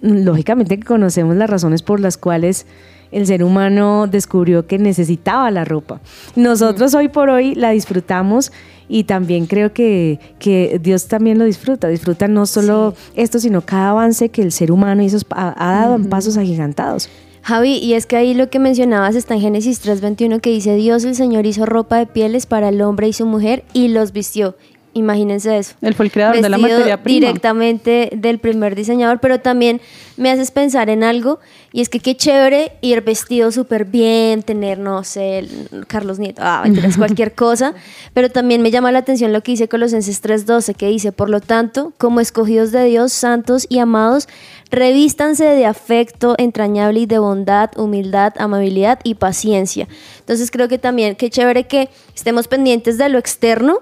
Lógicamente 0.00 0.78
que 0.78 0.84
conocemos 0.84 1.36
las 1.36 1.48
razones 1.48 1.82
por 1.82 2.00
las 2.00 2.16
cuales 2.16 2.66
el 3.12 3.26
ser 3.26 3.42
humano 3.42 4.06
descubrió 4.06 4.66
que 4.66 4.78
necesitaba 4.78 5.50
la 5.50 5.64
ropa. 5.64 6.00
Nosotros 6.36 6.94
hoy 6.94 7.08
por 7.08 7.30
hoy 7.30 7.54
la 7.54 7.70
disfrutamos 7.70 8.52
y 8.88 9.04
también 9.04 9.46
creo 9.46 9.72
que, 9.72 10.18
que 10.38 10.80
Dios 10.82 11.08
también 11.08 11.38
lo 11.38 11.44
disfruta. 11.44 11.88
Disfruta 11.88 12.26
no 12.28 12.46
solo 12.46 12.94
esto, 13.14 13.38
sino 13.38 13.60
cada 13.60 13.90
avance 13.90 14.30
que 14.30 14.42
el 14.42 14.52
ser 14.52 14.72
humano 14.72 15.02
hizo, 15.02 15.18
ha, 15.30 15.54
dado 15.58 15.96
en 15.96 16.08
pasos 16.08 16.36
agigantados. 16.36 17.08
Javi, 17.42 17.76
y 17.76 17.94
es 17.94 18.06
que 18.06 18.16
ahí 18.16 18.34
lo 18.34 18.50
que 18.50 18.58
mencionabas 18.58 19.14
está 19.14 19.34
en 19.34 19.40
Génesis 19.40 19.80
3:21 19.82 20.40
que 20.40 20.50
dice, 20.50 20.74
Dios 20.74 21.04
el 21.04 21.14
Señor 21.14 21.46
hizo 21.46 21.64
ropa 21.64 21.96
de 21.96 22.06
pieles 22.06 22.46
para 22.46 22.68
el 22.68 22.82
hombre 22.82 23.08
y 23.08 23.12
su 23.12 23.26
mujer 23.26 23.64
y 23.72 23.88
los 23.88 24.12
vistió. 24.12 24.56
Imagínense 24.94 25.56
eso. 25.58 25.74
Él 25.80 25.94
fue 25.94 26.06
el 26.06 26.12
creador 26.12 26.40
de 26.40 26.48
la 26.48 26.58
materia 26.58 27.02
prima. 27.02 27.26
Directamente 27.26 28.10
del 28.16 28.38
primer 28.38 28.74
diseñador, 28.74 29.20
pero 29.20 29.40
también 29.40 29.80
me 30.16 30.30
haces 30.30 30.50
pensar 30.50 30.90
en 30.90 31.04
algo, 31.04 31.38
y 31.72 31.80
es 31.80 31.88
que 31.88 32.00
qué 32.00 32.16
chévere 32.16 32.72
ir 32.80 33.02
vestido 33.02 33.52
súper 33.52 33.84
bien, 33.84 34.42
tener, 34.42 34.78
no 34.78 35.04
sé, 35.04 35.46
Carlos 35.86 36.18
Nieto, 36.18 36.42
ah, 36.44 36.64
cualquier 36.96 37.34
cosa, 37.34 37.74
pero 38.14 38.30
también 38.30 38.62
me 38.62 38.70
llama 38.70 38.90
la 38.90 38.98
atención 38.98 39.32
lo 39.32 39.42
que 39.42 39.52
dice 39.52 39.68
Colosenses 39.68 40.22
3.12, 40.22 40.74
que 40.74 40.88
dice, 40.88 41.12
por 41.12 41.30
lo 41.30 41.40
tanto, 41.40 41.92
como 41.98 42.20
escogidos 42.20 42.72
de 42.72 42.84
Dios, 42.84 43.12
santos 43.12 43.66
y 43.68 43.78
amados, 43.78 44.28
revístanse 44.70 45.44
de 45.44 45.66
afecto 45.66 46.34
entrañable 46.38 47.00
y 47.00 47.06
de 47.06 47.18
bondad, 47.18 47.70
humildad, 47.76 48.34
amabilidad 48.38 48.98
y 49.04 49.14
paciencia. 49.14 49.88
Entonces 50.20 50.50
creo 50.50 50.68
que 50.68 50.78
también, 50.78 51.16
qué 51.16 51.30
chévere 51.30 51.66
que 51.66 51.90
estemos 52.14 52.48
pendientes 52.48 52.98
de 52.98 53.08
lo 53.08 53.18
externo, 53.18 53.80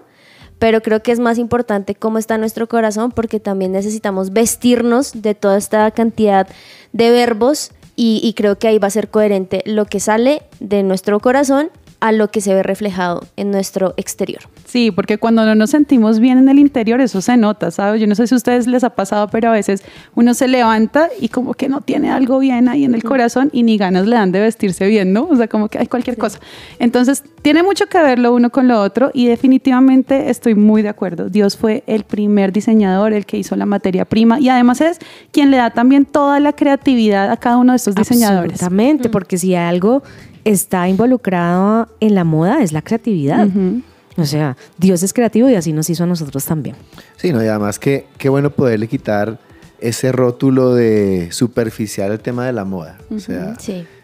pero 0.59 0.83
creo 0.83 1.03
que 1.03 1.13
es 1.13 1.19
más 1.19 1.39
importante 1.39 1.95
cómo 1.95 2.19
está 2.19 2.39
nuestro 2.39 2.69
corazón 2.69 3.13
porque 3.13 3.41
también 3.41 3.73
necesitamos 3.73 4.33
vestirnos 4.33 5.23
de 5.23 5.35
toda 5.35 5.59
esta 5.59 5.91
cantidad 5.91 6.49
de 6.93 7.11
verbos 7.11 7.73
y, 7.95 8.21
y, 8.23 8.35
creo 8.35 8.59
que 8.59 8.69
ahí 8.69 8.79
va 8.79 8.89
a 8.89 8.91
ser 8.91 9.09
coherente 9.09 9.63
lo 9.65 9.87
que 9.87 10.01
sale 10.01 10.43
de 10.61 10.83
nuestro 10.83 11.19
corazón 11.21 11.71
a 12.01 12.13
lo 12.13 12.29
que 12.31 12.41
se 12.41 12.55
ve 12.55 12.63
reflejado 12.63 13.23
en 13.37 13.51
nuestro 13.51 13.95
exterior. 13.97 14.43
Sí, 14.67 14.91
porque 14.91 15.19
cuando 15.19 15.45
no 15.47 15.55
nos 15.55 15.71
sentimos 15.71 16.21
bien 16.21 16.39
en 16.39 16.49
el 16.49 16.59
interior, 16.59 17.01
eso 17.01 17.21
se 17.21 17.37
nota, 17.37 17.71
¿sabes? 17.71 18.01
Yo 18.01 18.07
no 18.07 18.15
sé 18.15 18.27
si 18.27 18.35
a 18.35 18.37
ustedes 18.37 18.67
les 18.67 18.85
ha 18.85 18.91
pasado, 18.91 19.29
pero 19.29 19.49
a 19.49 19.53
veces 19.53 19.83
uno 20.15 20.35
se 20.35 20.49
levanta 20.49 21.09
y 21.21 21.29
como 21.29 21.55
que 21.55 21.69
no 21.69 21.81
tiene 21.81 22.11
algo 22.11 22.39
bien 22.39 22.69
ahí 22.69 22.85
en 22.85 22.95
el 22.95 23.03
corazón 23.03 23.49
y 23.53 23.63
ni 23.63 23.79
ganas 23.79 24.07
le 24.07 24.17
dan 24.17 24.33
de 24.33 24.41
vestirse 24.41 24.87
bien, 24.87 25.13
¿no? 25.13 25.29
O 25.31 25.37
sea, 25.37 25.49
como 25.49 25.69
que 25.69 25.79
hay 25.79 25.87
cualquier 25.87 26.19
cosa. 26.19 26.41
Entonces, 26.79 27.23
tiene 27.43 27.63
mucho 27.63 27.87
que 27.87 27.99
ver 27.99 28.19
lo 28.19 28.35
uno 28.35 28.51
con 28.51 28.69
lo 28.69 28.81
otro 28.81 29.11
y 29.15 29.27
definitivamente 29.29 30.31
estoy 30.31 30.55
muy 30.55 30.83
de 30.83 30.89
acuerdo. 30.89 31.29
Dios 31.31 31.57
fue 31.57 31.85
el 31.87 32.05
primer 32.05 32.53
diseñador, 32.53 33.13
el 33.13 33.25
que 33.25 33.39
hizo 33.39 33.57
la 33.57 33.67
materia 33.67 34.05
prima 34.05 34.41
y 34.41 34.49
además 34.49 34.81
es 34.81 34.99
quien 35.33 35.51
le 35.51 35.57
da 35.57 35.71
también 35.71 36.05
toda 36.05 36.41
la 36.41 36.53
creatividad 36.53 37.31
a 37.31 37.37
cada 37.37 37.57
uno 37.57 37.73
de 37.73 37.77
estos 37.77 37.95
diseñadores. 37.95 38.55
Exactamente, 38.55 39.09
porque 39.09 39.39
si 39.39 39.55
algo 39.55 40.03
está 40.47 40.89
involucrado 40.89 41.89
en 41.99 42.15
la 42.15 42.23
moda 42.23 42.63
es 42.63 42.73
la 42.73 42.81
creatividad. 42.81 43.49
O 44.17 44.25
sea, 44.25 44.57
Dios 44.79 45.03
es 45.03 45.13
creativo 45.13 45.51
y 45.51 45.57
así 45.57 45.73
nos 45.73 45.91
hizo 45.91 46.05
a 46.05 46.07
nosotros 46.07 46.45
también. 46.45 46.77
Sí, 47.17 47.33
no, 47.33 47.43
y 47.43 47.49
además 47.49 47.79
que 47.81 48.07
qué 48.17 48.29
bueno 48.29 48.51
poderle 48.51 48.87
quitar 48.87 49.41
ese 49.81 50.13
rótulo 50.13 50.75
de 50.75 51.29
superficial 51.33 52.13
al 52.13 52.21
tema 52.21 52.47
de 52.47 52.53
la 52.53 52.65
moda. 52.65 52.97
O 53.11 53.19
sea, 53.19 53.57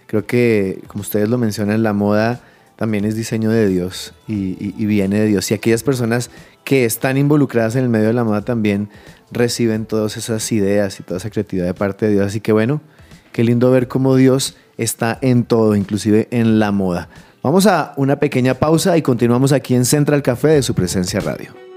creo 0.07 0.27
que, 0.27 0.83
como 0.89 1.03
ustedes 1.03 1.29
lo 1.29 1.39
mencionan, 1.39 1.85
la 1.85 1.93
moda 1.93 2.41
también 2.75 3.05
es 3.05 3.15
diseño 3.15 3.49
de 3.49 3.69
Dios 3.69 4.13
y, 4.27 4.75
y, 4.77 4.87
viene 4.87 5.21
de 5.21 5.27
Dios. 5.27 5.49
Y 5.53 5.55
aquellas 5.55 5.85
personas 5.85 6.31
que 6.65 6.85
están 6.85 7.17
involucradas 7.17 7.77
en 7.77 7.85
el 7.85 7.89
medio 7.89 8.09
de 8.09 8.15
la 8.15 8.25
moda 8.25 8.43
también 8.43 8.89
reciben 9.31 9.87
todas 9.87 10.17
esas 10.17 10.51
ideas 10.51 10.99
y 10.99 11.05
toda 11.05 11.19
esa 11.19 11.31
creatividad 11.31 11.67
de 11.67 11.75
parte 11.75 12.07
de 12.07 12.13
Dios. 12.15 12.27
Así 12.27 12.41
que 12.41 12.51
bueno, 12.51 12.81
qué 13.33 13.45
lindo 13.45 13.71
ver 13.71 13.87
cómo 13.87 14.17
Dios 14.17 14.57
está 14.77 15.19
en 15.21 15.45
todo, 15.45 15.75
inclusive 15.77 16.29
en 16.31 16.59
la 16.59 16.73
moda. 16.73 17.09
Vamos 17.43 17.67
a 17.67 17.93
una 17.97 18.17
pequeña 18.17 18.55
pausa 18.55 18.97
y 18.97 19.03
continuamos 19.03 19.53
aquí 19.53 19.75
en 19.75 19.85
Central 19.85 20.23
Café 20.23 20.49
de 20.49 20.63
su 20.63 20.75
presencia 20.75 21.21
radio. 21.21 21.72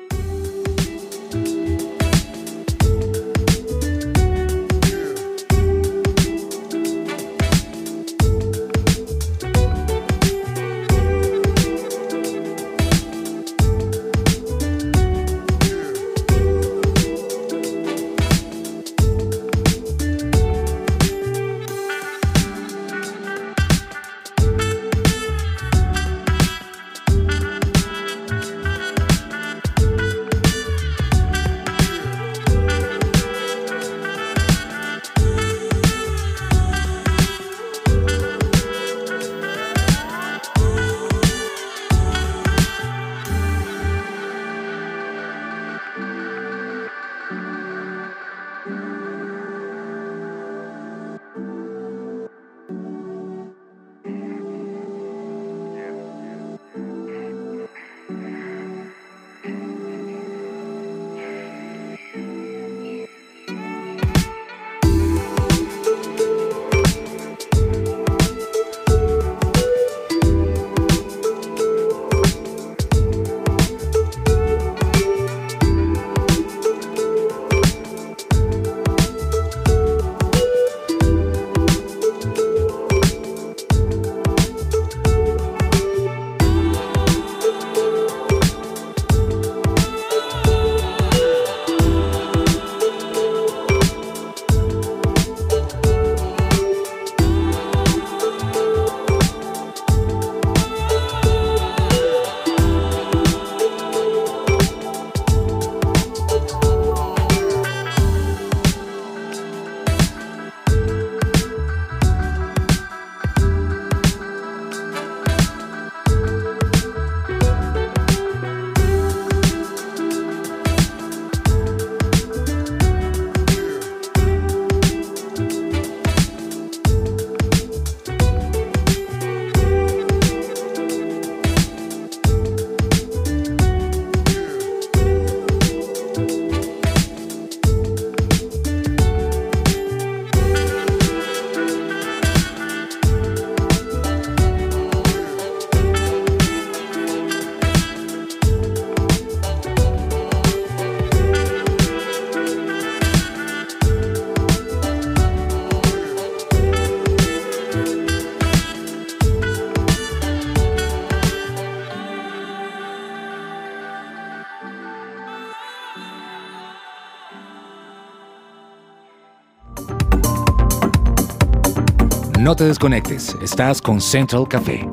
No 172.45 172.55
te 172.55 172.63
desconectes. 172.63 173.35
Estás 173.41 173.81
con 173.81 173.99
Central 173.99 174.47
Café. 174.47 174.87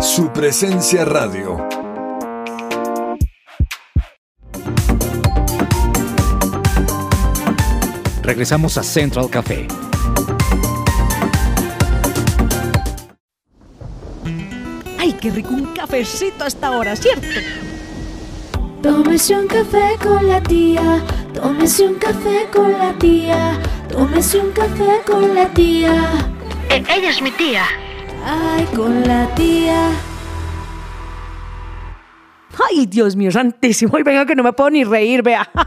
Su 0.00 0.32
presencia 0.32 1.04
radio. 1.04 1.66
Regresamos 8.22 8.78
a 8.78 8.84
Central 8.84 9.28
Café. 9.28 9.66
¡Ay, 15.00 15.12
qué 15.14 15.30
rico 15.32 15.48
un 15.48 15.74
cafecito 15.74 16.44
a 16.44 16.46
esta 16.46 16.70
hora, 16.70 16.94
¿cierto? 16.94 17.26
Tómese 18.80 19.36
un 19.36 19.48
café 19.48 19.96
con 20.00 20.28
la 20.28 20.40
tía, 20.40 21.02
tómese 21.34 21.86
un 21.86 21.94
café 21.94 22.46
con 22.52 22.72
la 22.72 22.92
tía, 22.94 23.58
tómese 23.90 24.38
un 24.38 24.52
café 24.52 25.02
con 25.04 25.34
la 25.34 25.48
tía. 25.48 26.10
ella 26.70 27.10
es 27.10 27.20
mi 27.20 27.30
tía. 27.32 27.64
Ay, 28.24 28.64
con 28.74 29.06
la 29.06 29.26
tía. 29.34 29.90
Ay, 32.70 32.86
Dios 32.86 33.16
mío, 33.16 33.30
santísimo. 33.30 33.98
Y 33.98 34.02
venga 34.02 34.24
que 34.24 34.34
no 34.34 34.42
me 34.42 34.52
puedo 34.52 34.70
ni 34.70 34.84
reír, 34.84 35.22
vea. 35.22 35.48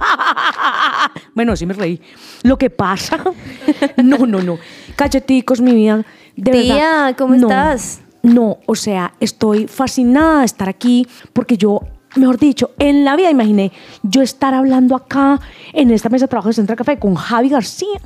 Bueno, 1.33 1.55
sí 1.55 1.65
me 1.65 1.73
reí. 1.73 2.01
Lo 2.43 2.57
que 2.57 2.69
pasa. 2.69 3.23
No, 4.03 4.25
no, 4.25 4.41
no. 4.41 4.57
Cacheticos, 4.95 5.61
mi 5.61 5.73
vida. 5.73 6.03
De 6.35 6.51
Tía, 6.51 6.75
verdad, 6.75 7.15
¿cómo 7.17 7.35
no, 7.35 7.47
estás? 7.47 8.01
No, 8.23 8.57
o 8.65 8.75
sea, 8.75 9.13
estoy 9.19 9.67
fascinada 9.67 10.39
de 10.39 10.45
estar 10.45 10.69
aquí 10.69 11.07
porque 11.33 11.57
yo, 11.57 11.81
mejor 12.19 12.37
dicho, 12.37 12.71
en 12.79 13.03
la 13.03 13.15
vida 13.15 13.29
imaginé 13.29 13.71
yo 14.03 14.21
estar 14.21 14.53
hablando 14.53 14.95
acá 14.95 15.39
en 15.73 15.91
esta 15.91 16.09
mesa 16.09 16.25
de 16.25 16.29
trabajo 16.29 16.49
de 16.49 16.53
Central 16.53 16.77
Café 16.77 16.97
con 16.97 17.15
Javi 17.15 17.49
García 17.49 17.99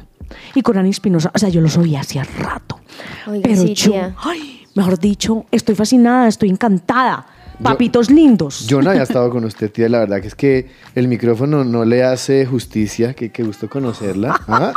y 0.56 0.62
con 0.62 0.78
Ani 0.78 0.90
Espinosa. 0.90 1.32
O 1.34 1.40
sea, 1.40 1.50
yo 1.50 1.62
los 1.62 1.78
oía 1.78 2.02
hacía 2.02 2.24
rato. 2.24 2.80
Oiga, 3.28 3.44
Pero 3.44 3.62
sí, 3.62 3.74
yo, 3.74 3.94
ay, 4.18 4.66
mejor 4.76 5.00
dicho, 5.00 5.46
estoy 5.52 5.76
fascinada, 5.76 6.28
estoy 6.28 6.50
encantada. 6.50 7.26
Papitos 7.62 8.10
lindos. 8.10 8.66
Yo 8.66 8.82
no 8.82 8.90
había 8.90 9.04
estado 9.04 9.30
con 9.30 9.46
usted, 9.46 9.72
tía. 9.72 9.88
La 9.88 10.00
verdad 10.00 10.20
que 10.20 10.28
es 10.28 10.34
que 10.34 10.72
el 10.96 11.08
micrófono 11.08 11.64
no 11.64 11.86
le 11.86 12.04
hace 12.04 12.44
justicia. 12.44 13.14
Que 13.14 13.32
qué 13.32 13.44
gusto 13.44 13.70
conocerla. 13.70 14.36
¿Ah? 14.48 14.74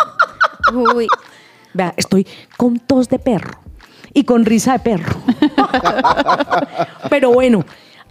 Uy, 0.74 1.08
Vea, 1.74 1.92
estoy 1.96 2.26
con 2.56 2.78
tos 2.78 3.08
de 3.08 3.18
perro 3.18 3.58
y 4.14 4.24
con 4.24 4.44
risa 4.44 4.74
de 4.74 4.78
perro. 4.78 5.20
Pero 7.10 7.32
bueno, 7.32 7.64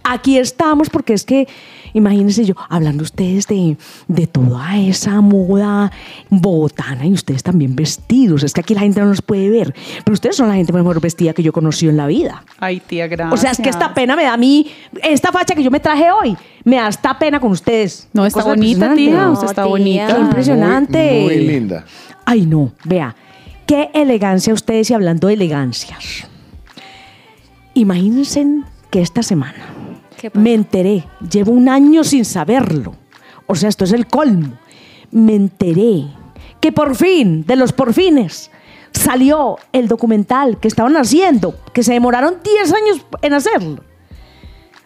aquí 0.04 0.38
estamos 0.38 0.90
porque 0.90 1.14
es 1.14 1.24
que, 1.24 1.48
imagínense 1.94 2.44
yo, 2.44 2.54
hablando 2.68 3.02
ustedes 3.02 3.46
de, 3.46 3.76
de 4.06 4.26
toda 4.26 4.78
esa 4.78 5.20
moda 5.20 5.90
bogotana 6.30 7.06
y 7.06 7.12
ustedes 7.12 7.42
también 7.42 7.74
vestidos. 7.74 8.44
Es 8.44 8.52
que 8.52 8.60
aquí 8.60 8.74
la 8.74 8.80
gente 8.80 9.00
no 9.00 9.06
nos 9.06 9.22
puede 9.22 9.48
ver, 9.48 9.74
pero 10.04 10.12
ustedes 10.14 10.36
son 10.36 10.48
la 10.48 10.54
gente 10.54 10.72
mejor 10.72 11.00
vestida 11.00 11.32
que 11.32 11.42
yo 11.42 11.50
he 11.50 11.52
conocido 11.52 11.90
en 11.90 11.96
la 11.96 12.06
vida. 12.06 12.44
Ay, 12.58 12.80
tía, 12.80 13.06
gracias. 13.08 13.32
O 13.32 13.36
sea, 13.40 13.50
es 13.50 13.58
que 13.58 13.70
esta 13.70 13.94
pena 13.94 14.14
me 14.14 14.24
da 14.24 14.34
a 14.34 14.36
mí, 14.36 14.70
esta 15.02 15.32
facha 15.32 15.54
que 15.54 15.62
yo 15.62 15.70
me 15.70 15.80
traje 15.80 16.10
hoy, 16.10 16.36
me 16.64 16.76
da 16.76 16.88
esta 16.88 17.18
pena 17.18 17.40
con 17.40 17.50
ustedes. 17.50 18.08
No, 18.12 18.26
está 18.26 18.42
Cosa 18.42 18.54
bonita, 18.54 18.94
tía. 18.94 19.30
Usted 19.30 19.46
está 19.46 19.62
tía. 19.62 19.70
bonita. 19.70 20.06
Qué 20.14 20.20
impresionante. 20.20 21.20
Muy, 21.22 21.36
muy 21.36 21.46
linda. 21.46 21.84
Ay, 22.26 22.46
no, 22.46 22.72
vea, 22.84 23.14
qué 23.66 23.90
elegancia 23.94 24.52
ustedes 24.54 24.90
y 24.90 24.94
hablando 24.94 25.28
de 25.28 25.34
elegancias. 25.34 26.26
Imagínense 27.74 28.46
que 28.90 29.00
esta 29.02 29.22
semana. 29.22 29.73
Me 30.32 30.54
enteré, 30.54 31.06
llevo 31.30 31.52
un 31.52 31.68
año 31.68 32.04
sin 32.04 32.24
saberlo. 32.24 32.94
O 33.46 33.54
sea, 33.54 33.68
esto 33.68 33.84
es 33.84 33.92
el 33.92 34.06
colmo. 34.06 34.58
Me 35.10 35.34
enteré 35.34 36.06
que 36.60 36.72
por 36.72 36.96
fin, 36.96 37.44
de 37.44 37.56
los 37.56 37.72
porfines, 37.72 38.50
salió 38.92 39.58
el 39.72 39.88
documental 39.88 40.58
que 40.58 40.68
estaban 40.68 40.96
haciendo, 40.96 41.54
que 41.72 41.82
se 41.82 41.92
demoraron 41.92 42.36
10 42.42 42.72
años 42.72 43.06
en 43.20 43.34
hacerlo, 43.34 43.84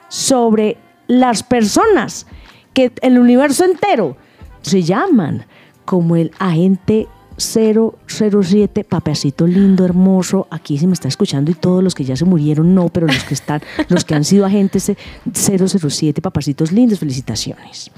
sobre 0.09 0.77
las 1.07 1.43
personas 1.43 2.27
que 2.75 2.93
el 3.03 3.19
universo 3.19 3.65
entero 3.65 4.17
se 4.63 4.83
llaman 4.83 5.47
como 5.85 6.17
el 6.17 6.33
agente 6.39 7.07
007, 7.39 8.85
papacito 8.85 9.47
lindo, 9.47 9.85
hermoso, 9.85 10.47
aquí 10.51 10.77
se 10.77 10.87
me 10.87 10.93
está 10.93 11.09
escuchando 11.09 11.51
y 11.51 11.55
todos 11.55 11.83
los 11.83 11.95
que 11.95 12.05
ya 12.05 12.17
se 12.17 12.25
murieron 12.25 12.75
no, 12.75 12.89
pero 12.89 13.07
los 13.07 13.25
que 13.25 13.35
están, 13.35 13.63
los 13.89 14.05
que 14.05 14.15
han 14.15 14.25
sido 14.25 14.45
agentes 14.45 14.93
007, 15.33 16.21
papacitos 16.21 16.73
lindos, 16.73 16.99
felicitaciones. 16.99 17.91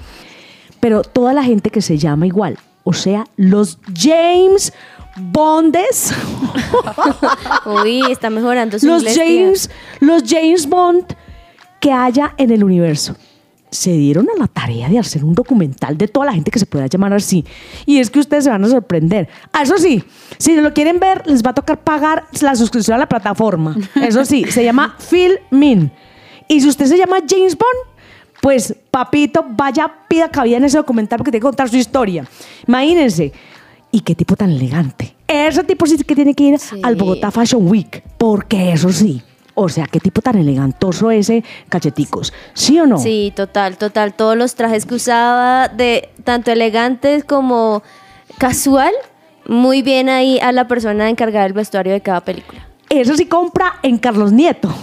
Pero 0.79 1.01
toda 1.03 1.33
la 1.33 1.43
gente 1.43 1.69
que 1.69 1.81
se 1.81 1.97
llama 1.97 2.27
igual, 2.27 2.57
o 2.83 2.93
sea, 2.93 3.25
los 3.35 3.79
James 3.95 4.73
Bondes, 5.17 6.13
uy, 7.65 8.03
está 8.09 8.29
mejorando 8.29 8.79
su 8.79 8.87
los 8.87 9.01
inglés, 9.01 9.15
tía. 9.15 9.25
James, 9.25 9.69
los 9.99 10.23
James 10.25 10.67
Bond 10.67 11.05
que 11.79 11.91
haya 11.91 12.33
en 12.37 12.51
el 12.51 12.63
universo. 12.63 13.15
Se 13.71 13.91
dieron 13.93 14.27
a 14.29 14.37
la 14.37 14.47
tarea 14.47 14.89
de 14.89 14.99
hacer 14.99 15.23
un 15.23 15.33
documental 15.33 15.97
de 15.97 16.09
toda 16.09 16.25
la 16.25 16.33
gente 16.33 16.51
que 16.51 16.59
se 16.59 16.65
pueda 16.65 16.87
llamar 16.87 17.13
así. 17.13 17.45
Y 17.85 17.99
es 17.99 18.09
que 18.09 18.19
ustedes 18.19 18.43
se 18.43 18.49
van 18.49 18.63
a 18.65 18.67
sorprender. 18.67 19.29
Ah, 19.53 19.61
eso 19.63 19.77
sí, 19.77 20.03
si 20.37 20.55
lo 20.57 20.73
quieren 20.73 20.99
ver, 20.99 21.23
les 21.25 21.41
va 21.41 21.51
a 21.51 21.53
tocar 21.53 21.81
pagar 21.81 22.25
la 22.41 22.53
suscripción 22.55 22.95
a 22.95 22.99
la 22.99 23.07
plataforma. 23.07 23.77
Eso 23.95 24.25
sí, 24.25 24.43
se 24.49 24.63
llama 24.65 24.97
Phil 25.09 25.39
Min. 25.51 25.89
Y 26.49 26.59
si 26.59 26.67
usted 26.67 26.85
se 26.85 26.97
llama 26.97 27.17
James 27.27 27.57
Bond, 27.57 27.95
pues 28.41 28.75
papito, 28.91 29.45
vaya, 29.51 29.89
pida 30.09 30.29
cabida 30.29 30.57
en 30.57 30.65
ese 30.65 30.75
documental 30.77 31.17
porque 31.17 31.31
tiene 31.31 31.39
que 31.41 31.47
contar 31.47 31.69
su 31.69 31.77
historia. 31.77 32.25
Imagínense. 32.67 33.31
Y 33.91 34.01
qué 34.01 34.15
tipo 34.15 34.35
tan 34.35 34.49
elegante. 34.51 35.15
Ese 35.27 35.63
tipo 35.63 35.85
sí 35.85 35.97
que 35.97 36.15
tiene 36.15 36.33
que 36.33 36.43
ir 36.43 36.59
Sí. 36.59 36.81
al 36.83 36.95
Bogotá 36.97 37.31
Fashion 37.31 37.65
Week. 37.69 38.03
Porque 38.17 38.73
eso 38.73 38.91
sí. 38.91 39.21
O 39.63 39.69
sea, 39.69 39.85
qué 39.85 39.99
tipo 39.99 40.21
tan 40.21 40.37
elegantoso 40.37 41.11
ese 41.11 41.43
cacheticos. 41.69 42.33
¿Sí 42.55 42.79
o 42.79 42.87
no? 42.87 42.97
Sí, 42.97 43.31
total, 43.35 43.77
total. 43.77 44.15
Todos 44.15 44.35
los 44.35 44.55
trajes 44.55 44.87
que 44.87 44.95
usaba, 44.95 45.67
de 45.67 46.09
tanto 46.23 46.51
elegantes 46.51 47.23
como 47.23 47.83
casual, 48.39 48.91
muy 49.45 49.83
bien 49.83 50.09
ahí 50.09 50.39
a 50.39 50.51
la 50.51 50.67
persona 50.67 51.09
encargada 51.09 51.43
del 51.43 51.53
vestuario 51.53 51.93
de 51.93 52.01
cada 52.01 52.21
película. 52.21 52.70
Eso 52.91 53.15
sí 53.15 53.25
compra 53.25 53.79
en 53.83 53.97
Carlos 53.97 54.31
Nieto. 54.33 54.69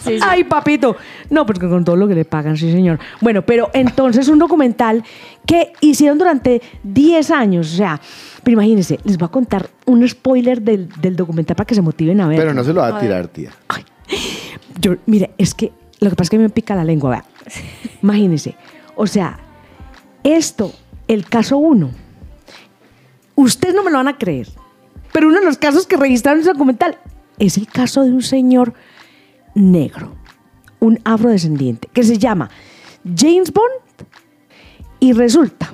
Sí, 0.00 0.18
sí. 0.18 0.24
Ay, 0.24 0.44
papito. 0.44 0.96
No, 1.30 1.44
porque 1.46 1.68
con 1.68 1.84
todo 1.84 1.96
lo 1.96 2.06
que 2.06 2.14
le 2.14 2.24
pagan, 2.24 2.56
sí, 2.56 2.70
señor. 2.70 3.00
Bueno, 3.20 3.42
pero 3.42 3.70
entonces 3.72 4.28
un 4.28 4.38
documental 4.38 5.02
que 5.44 5.72
hicieron 5.80 6.18
durante 6.18 6.62
10 6.84 7.30
años. 7.32 7.72
O 7.72 7.76
sea, 7.76 8.00
pero 8.44 8.54
imagínense, 8.54 9.00
les 9.02 9.18
voy 9.18 9.26
a 9.26 9.30
contar 9.30 9.68
un 9.86 10.06
spoiler 10.08 10.62
del, 10.62 10.88
del 11.00 11.16
documental 11.16 11.56
para 11.56 11.66
que 11.66 11.74
se 11.74 11.82
motiven 11.82 12.20
a 12.20 12.28
ver. 12.28 12.38
Pero 12.38 12.54
no 12.54 12.62
se 12.62 12.72
lo 12.72 12.82
va 12.82 12.96
a 12.96 13.00
tirar, 13.00 13.26
tía. 13.28 13.50
Yo, 14.80 14.94
mire, 15.06 15.32
es 15.38 15.54
que 15.54 15.72
lo 15.98 16.10
que 16.10 16.16
pasa 16.16 16.26
es 16.26 16.30
que 16.30 16.38
me 16.38 16.50
pica 16.50 16.76
la 16.76 16.84
lengua, 16.84 17.10
vea. 17.10 17.24
Imagínense. 18.02 18.54
O 18.94 19.06
sea, 19.06 19.38
esto, 20.22 20.72
el 21.08 21.28
caso 21.28 21.56
uno, 21.56 21.90
ustedes 23.34 23.74
no 23.74 23.82
me 23.82 23.90
lo 23.90 23.96
van 23.96 24.08
a 24.08 24.18
creer, 24.18 24.48
pero 25.16 25.28
uno 25.28 25.38
de 25.40 25.46
los 25.46 25.56
casos 25.56 25.86
que 25.86 25.96
registraron 25.96 26.40
en 26.40 26.42
ese 26.42 26.52
documental 26.52 26.98
es 27.38 27.56
el 27.56 27.66
caso 27.68 28.02
de 28.02 28.10
un 28.10 28.20
señor 28.20 28.74
negro, 29.54 30.14
un 30.78 30.98
afrodescendiente, 31.04 31.88
que 31.90 32.02
se 32.02 32.18
llama 32.18 32.50
James 33.16 33.50
Bond. 33.50 34.06
Y 35.00 35.14
resulta 35.14 35.72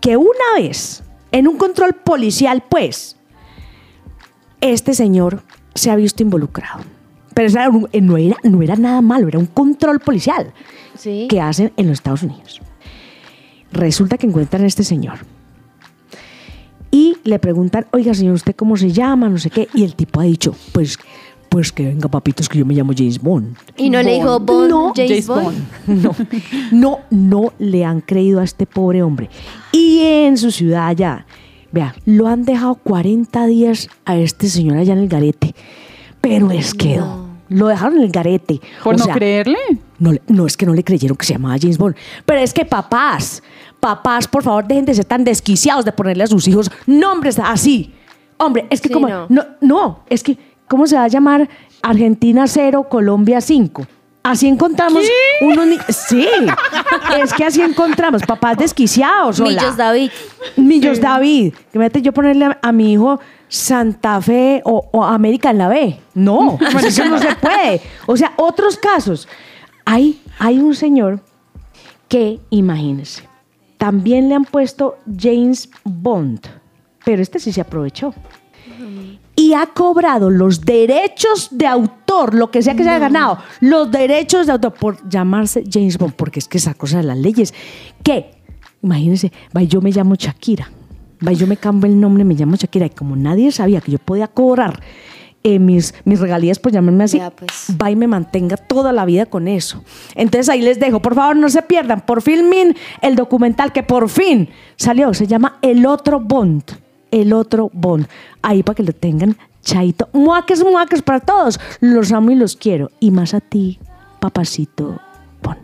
que 0.00 0.16
una 0.16 0.28
vez, 0.56 1.02
en 1.32 1.48
un 1.48 1.56
control 1.56 1.94
policial, 1.94 2.62
pues, 2.70 3.16
este 4.60 4.94
señor 4.94 5.42
se 5.74 5.90
ha 5.90 5.96
visto 5.96 6.22
involucrado. 6.22 6.84
Pero 7.34 7.50
un- 7.72 7.88
no, 8.06 8.16
era, 8.16 8.36
no 8.44 8.62
era 8.62 8.76
nada 8.76 9.00
malo, 9.00 9.26
era 9.26 9.40
un 9.40 9.46
control 9.46 9.98
policial 9.98 10.52
Sí. 10.94 11.26
que 11.28 11.40
hacen 11.40 11.72
en 11.76 11.88
los 11.88 11.94
Estados 11.94 12.22
Unidos. 12.22 12.60
Resulta 13.72 14.18
que 14.18 14.28
encuentran 14.28 14.62
a 14.62 14.66
este 14.68 14.84
señor 14.84 15.18
y 16.90 17.16
le 17.24 17.38
preguntan, 17.38 17.86
oiga 17.92 18.14
señor, 18.14 18.34
¿usted 18.34 18.54
cómo 18.56 18.76
se 18.76 18.90
llama? 18.92 19.28
No 19.28 19.38
sé 19.38 19.50
qué. 19.50 19.68
Y 19.74 19.84
el 19.84 19.94
tipo 19.94 20.20
ha 20.20 20.24
dicho, 20.24 20.54
pues, 20.72 20.98
pues 21.48 21.72
que 21.72 21.84
venga 21.84 22.08
papitos 22.08 22.48
que 22.48 22.58
yo 22.58 22.66
me 22.66 22.74
llamo 22.74 22.92
James 22.96 23.20
Bond. 23.20 23.56
Y 23.76 23.90
no 23.90 24.02
le 24.02 24.14
dijo 24.14 24.40
Bond, 24.40 24.70
No, 24.70 24.92
James, 24.94 25.10
James 25.10 25.26
Bond. 25.26 25.58
No, 25.86 26.14
no, 26.72 26.98
no 27.10 27.52
le 27.58 27.84
han 27.84 28.00
creído 28.00 28.40
a 28.40 28.44
este 28.44 28.66
pobre 28.66 29.02
hombre. 29.02 29.28
Y 29.72 30.00
en 30.00 30.36
su 30.36 30.50
ciudad 30.50 30.88
allá, 30.88 31.26
vea, 31.72 31.94
lo 32.06 32.26
han 32.26 32.44
dejado 32.44 32.74
40 32.76 33.46
días 33.46 33.88
a 34.04 34.16
este 34.16 34.48
señor 34.48 34.78
allá 34.78 34.94
en 34.94 35.00
el 35.00 35.08
garete. 35.08 35.54
Pero 36.20 36.50
es 36.50 36.74
que 36.74 36.96
no. 36.96 37.27
Lo 37.48 37.66
dejaron 37.68 37.98
en 37.98 38.04
el 38.04 38.10
garete. 38.10 38.60
¿Por 38.84 38.94
O 38.94 38.98
no 38.98 39.04
sea, 39.04 39.14
creerle? 39.14 39.56
no, 39.98 40.12
no 40.28 40.46
es 40.46 40.56
que 40.56 40.66
no 40.66 40.74
le 40.74 40.84
creyeron 40.84 41.16
que 41.16 41.24
se 41.26 41.32
llamaba 41.34 41.56
James 41.60 41.78
Bond. 41.78 41.96
Pero 42.26 42.40
es 42.40 42.52
que 42.52 42.64
papás, 42.64 43.42
papás, 43.80 44.28
por 44.28 44.42
favor, 44.42 44.66
dejen 44.66 44.84
de 44.84 44.94
ser 44.94 45.04
tan 45.04 45.24
desquiciados 45.24 45.84
de 45.84 45.92
ponerle 45.92 46.24
a 46.24 46.26
sus 46.26 46.46
hijos 46.48 46.70
nombres 46.86 47.38
así. 47.38 47.94
Hombre, 48.36 48.66
es 48.70 48.80
que 48.80 48.88
Sí, 48.88 48.94
como. 48.94 49.08
no. 49.08 49.26
No. 49.28 49.44
no, 49.60 50.00
es 50.08 50.22
que, 50.22 50.36
¿cómo 50.68 50.86
se 50.86 50.96
va 50.96 51.04
a 51.04 51.08
llamar 51.08 51.48
Argentina 51.82 52.46
0, 52.46 52.86
Colombia 52.88 53.40
5? 53.40 53.86
Así 54.22 54.46
encontramos 54.46 55.02
unos 55.40 55.66
ni- 55.66 55.78
Sí, 55.88 56.26
es 57.22 57.32
que 57.32 57.44
así 57.44 57.62
encontramos 57.62 58.22
papás 58.22 58.58
desquiciados. 58.58 59.40
hola. 59.40 59.50
Millos 59.62 59.76
David. 59.76 60.10
Millos 60.56 61.00
David. 61.00 61.54
Que 61.72 61.78
mete 61.78 62.02
yo 62.02 62.12
ponerle 62.12 62.44
a, 62.44 62.58
a 62.60 62.72
mi 62.72 62.92
hijo 62.92 63.18
Santa 63.48 64.20
Fe 64.20 64.62
o, 64.64 64.88
o 64.92 65.04
América 65.04 65.50
en 65.50 65.58
la 65.58 65.68
B. 65.68 65.98
No, 66.14 66.58
pues 66.72 66.84
eso 66.84 67.04
no 67.06 67.18
se 67.18 67.34
puede. 67.36 67.80
O 68.06 68.16
sea, 68.16 68.32
otros 68.36 68.76
casos. 68.76 69.28
Hay, 69.84 70.20
hay 70.38 70.58
un 70.58 70.74
señor 70.74 71.20
que, 72.08 72.40
imagínense, 72.50 73.22
también 73.78 74.28
le 74.28 74.34
han 74.34 74.44
puesto 74.44 74.98
James 75.18 75.70
Bond, 75.84 76.40
pero 77.04 77.22
este 77.22 77.38
sí 77.38 77.52
se 77.52 77.60
aprovechó. 77.60 78.12
Y 79.36 79.54
ha 79.54 79.66
cobrado 79.66 80.30
los 80.30 80.62
derechos 80.62 81.48
de 81.52 81.66
autor, 81.66 82.34
lo 82.34 82.50
que 82.50 82.60
sea 82.60 82.74
que 82.74 82.82
se 82.82 82.90
haya 82.90 82.98
ganado, 82.98 83.38
los 83.60 83.88
derechos 83.88 84.46
de 84.46 84.52
autor 84.52 84.74
por 84.74 85.08
llamarse 85.08 85.62
James 85.70 85.96
Bond, 85.96 86.14
porque 86.14 86.40
es 86.40 86.48
que 86.48 86.58
esa 86.58 86.74
cosa 86.74 86.96
de 86.98 87.04
las 87.04 87.16
leyes, 87.16 87.54
que, 88.02 88.32
imagínense, 88.82 89.32
yo 89.68 89.80
me 89.80 89.92
llamo 89.92 90.16
Shakira, 90.16 90.68
va, 91.26 91.32
yo 91.32 91.46
me 91.46 91.56
cambio 91.56 91.90
el 91.90 91.98
nombre, 92.00 92.24
me 92.24 92.34
llamo 92.34 92.56
Shakira, 92.56 92.86
y 92.86 92.90
como 92.90 93.16
nadie 93.16 93.50
sabía 93.52 93.80
que 93.80 93.92
yo 93.92 93.98
podía 93.98 94.28
cobrar 94.28 94.80
eh, 95.44 95.58
mis, 95.58 95.94
mis 96.04 96.18
regalías 96.18 96.58
por 96.58 96.72
llamarme 96.72 97.04
así, 97.04 97.18
Ya, 97.18 97.30
pues. 97.30 97.68
va 97.80 97.90
y 97.90 97.96
me 97.96 98.08
mantenga 98.08 98.56
toda 98.56 98.92
la 98.92 99.04
vida 99.04 99.26
con 99.26 99.46
eso. 99.48 99.84
Entonces 100.16 100.48
ahí 100.48 100.60
les 100.60 100.80
dejo, 100.80 101.00
por 101.00 101.14
favor 101.14 101.36
no 101.36 101.48
se 101.48 101.62
pierdan, 101.62 102.00
por 102.00 102.22
filmin 102.22 102.74
el 103.02 103.14
documental 103.16 103.72
que 103.72 103.82
por 103.82 104.08
fin 104.08 104.48
salió, 104.76 105.14
se 105.14 105.26
llama 105.26 105.58
El 105.62 105.86
Otro 105.86 106.18
Bond, 106.20 106.64
El 107.10 107.32
Otro 107.32 107.70
Bond, 107.72 108.08
ahí 108.42 108.62
para 108.62 108.74
que 108.74 108.82
lo 108.82 108.92
tengan 108.92 109.36
chaito, 109.62 110.08
muaques, 110.12 110.64
muaques 110.64 111.02
para 111.02 111.20
todos, 111.20 111.60
los 111.80 112.10
amo 112.12 112.30
y 112.30 112.34
los 112.34 112.56
quiero, 112.56 112.90
y 113.00 113.10
más 113.10 113.32
a 113.34 113.40
ti, 113.40 113.78
papacito 114.18 115.00
Bond, 115.42 115.58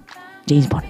James 0.49 0.69
Bond. 0.69 0.85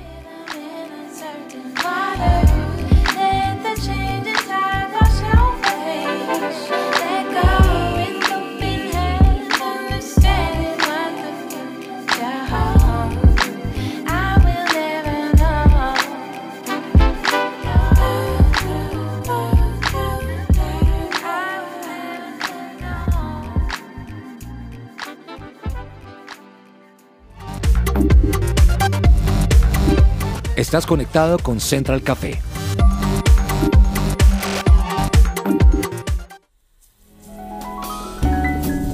Estás 30.65 30.87
conectado 30.87 31.39
con 31.39 31.61
Central 31.61 32.03
Café. 32.03 32.41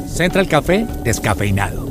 Central 0.08 0.48
Café 0.48 0.84
descafeinado. 1.04 1.86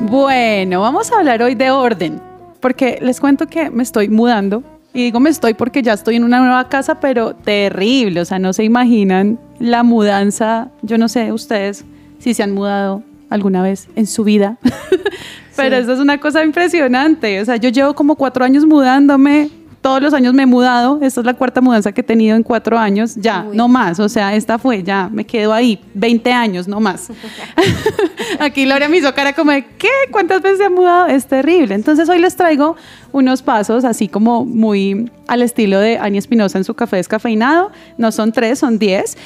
Bueno, 0.00 0.80
vamos 0.80 1.12
a 1.12 1.18
hablar 1.18 1.40
hoy 1.42 1.54
de 1.54 1.70
orden, 1.70 2.20
porque 2.58 2.98
les 3.00 3.20
cuento 3.20 3.46
que 3.46 3.70
me 3.70 3.84
estoy 3.84 4.08
mudando. 4.08 4.77
Y 4.98 5.02
digo 5.04 5.20
me 5.20 5.30
estoy 5.30 5.54
porque 5.54 5.80
ya 5.80 5.92
estoy 5.92 6.16
en 6.16 6.24
una 6.24 6.40
nueva 6.40 6.68
casa, 6.68 6.98
pero 6.98 7.32
terrible. 7.32 8.20
O 8.20 8.24
sea, 8.24 8.40
no 8.40 8.52
se 8.52 8.64
imaginan 8.64 9.38
la 9.60 9.84
mudanza. 9.84 10.72
Yo 10.82 10.98
no 10.98 11.08
sé 11.08 11.30
ustedes 11.30 11.84
si 12.18 12.34
se 12.34 12.42
han 12.42 12.52
mudado 12.52 13.04
alguna 13.30 13.62
vez 13.62 13.88
en 13.94 14.08
su 14.08 14.24
vida, 14.24 14.58
pero 15.56 15.76
eso 15.76 15.92
es 15.92 16.00
una 16.00 16.18
cosa 16.18 16.42
impresionante. 16.42 17.40
O 17.40 17.44
sea, 17.44 17.54
yo 17.58 17.68
llevo 17.68 17.94
como 17.94 18.16
cuatro 18.16 18.44
años 18.44 18.66
mudándome. 18.66 19.50
Todos 19.80 20.02
los 20.02 20.12
años 20.12 20.34
me 20.34 20.42
he 20.42 20.46
mudado. 20.46 20.98
Esta 21.02 21.20
es 21.20 21.26
la 21.26 21.34
cuarta 21.34 21.60
mudanza 21.60 21.92
que 21.92 22.00
he 22.00 22.04
tenido 22.04 22.36
en 22.36 22.42
cuatro 22.42 22.78
años. 22.78 23.14
Ya, 23.16 23.46
Uy. 23.48 23.56
no 23.56 23.68
más. 23.68 24.00
O 24.00 24.08
sea, 24.08 24.34
esta 24.34 24.58
fue, 24.58 24.82
ya, 24.82 25.08
me 25.12 25.24
quedo 25.24 25.52
ahí. 25.52 25.80
20 25.94 26.32
años, 26.32 26.66
no 26.66 26.80
más. 26.80 27.10
Aquí 28.40 28.66
Laura 28.66 28.88
me 28.88 28.96
hizo 28.98 29.14
cara 29.14 29.32
como 29.34 29.52
de, 29.52 29.64
¿qué? 29.78 29.88
¿Cuántas 30.10 30.42
veces 30.42 30.58
se 30.58 30.64
ha 30.64 30.70
mudado? 30.70 31.06
Es 31.06 31.26
terrible. 31.26 31.74
Entonces 31.74 32.08
hoy 32.08 32.18
les 32.18 32.36
traigo 32.36 32.76
unos 33.12 33.42
pasos 33.42 33.84
así 33.84 34.08
como 34.08 34.44
muy 34.44 35.10
al 35.26 35.42
estilo 35.42 35.78
de 35.78 35.98
Ani 35.98 36.18
Espinosa 36.18 36.58
en 36.58 36.64
su 36.64 36.74
café 36.74 36.96
descafeinado. 36.96 37.70
No 37.96 38.12
son 38.12 38.32
tres, 38.32 38.58
son 38.58 38.78
diez. 38.78 39.16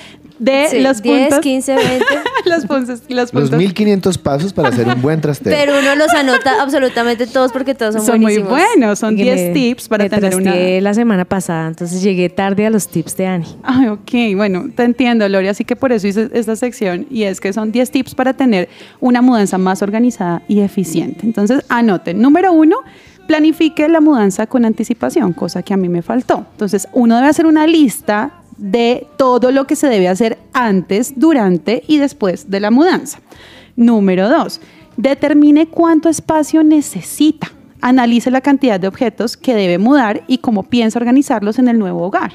De 0.44 0.66
Sí, 0.70 0.80
los 0.80 1.00
10, 1.02 1.20
puntos. 1.28 1.38
15, 1.40 1.74
20. 1.76 2.04
los 2.46 2.66
puntos. 2.66 3.02
Los 3.08 3.10
Los 3.10 3.30
puntos 3.30 3.58
1500 3.58 4.18
pasos 4.18 4.52
para 4.52 4.70
hacer 4.70 4.88
un 4.88 5.00
buen 5.00 5.20
trasteo. 5.20 5.52
Pero 5.56 5.78
uno 5.78 5.94
los 5.94 6.08
anota 6.14 6.60
absolutamente 6.60 7.28
todos 7.28 7.52
porque 7.52 7.76
todos 7.76 7.94
son, 7.94 8.04
son 8.04 8.20
muy 8.20 8.38
buenísimos. 8.38 8.50
buenos. 8.74 8.98
Son 8.98 9.14
Y 9.14 9.18
que 9.18 9.22
10 9.22 9.36
me- 9.40 9.52
tips 9.54 9.88
para 9.88 10.04
me 10.04 10.10
tener 10.10 10.34
una. 10.34 10.52
la 10.80 10.94
semana 10.94 11.24
pasada, 11.24 11.68
entonces 11.68 12.02
llegué 12.02 12.28
tarde 12.28 12.66
a 12.66 12.70
los 12.70 12.88
tips 12.88 13.16
de 13.16 13.26
Ani. 13.26 13.46
Ay, 13.62 13.86
ok, 13.86 14.10
bueno, 14.36 14.64
te 14.74 14.82
entiendo, 14.82 15.28
Lori, 15.28 15.46
así 15.46 15.64
que 15.64 15.76
por 15.76 15.92
eso 15.92 16.08
hice 16.08 16.28
esta 16.32 16.56
sección 16.56 17.06
y 17.08 17.22
es 17.22 17.40
que 17.40 17.52
son 17.52 17.70
10 17.70 17.90
tips 17.92 18.14
para 18.16 18.32
tener 18.32 18.68
una 18.98 19.22
mudanza 19.22 19.58
más 19.58 19.80
organizada 19.82 20.42
y 20.48 20.58
eficiente. 20.60 21.20
Entonces, 21.24 21.64
anoten. 21.68 22.20
Número 22.20 22.52
uno, 22.52 22.78
planifique 23.28 23.88
la 23.88 24.00
mudanza 24.00 24.46
con 24.48 24.64
anticipación, 24.64 25.32
cosa 25.34 25.62
que 25.62 25.72
a 25.72 25.76
mí 25.76 25.88
me 25.88 26.02
faltó. 26.02 26.44
Entonces, 26.52 26.88
uno 26.92 27.14
debe 27.16 27.28
hacer 27.28 27.46
una 27.46 27.66
lista 27.68 28.32
de 28.62 29.08
todo 29.16 29.50
lo 29.50 29.66
que 29.66 29.74
se 29.74 29.88
debe 29.88 30.06
hacer 30.08 30.38
antes, 30.52 31.14
durante 31.16 31.82
y 31.88 31.98
después 31.98 32.48
de 32.48 32.60
la 32.60 32.70
mudanza. 32.70 33.18
Número 33.74 34.28
dos, 34.28 34.60
determine 34.96 35.66
cuánto 35.66 36.08
espacio 36.08 36.62
necesita. 36.62 37.50
Analice 37.80 38.30
la 38.30 38.40
cantidad 38.40 38.78
de 38.78 38.86
objetos 38.86 39.36
que 39.36 39.56
debe 39.56 39.78
mudar 39.78 40.22
y 40.28 40.38
cómo 40.38 40.62
piensa 40.62 41.00
organizarlos 41.00 41.58
en 41.58 41.66
el 41.66 41.78
nuevo 41.80 42.06
hogar. 42.06 42.34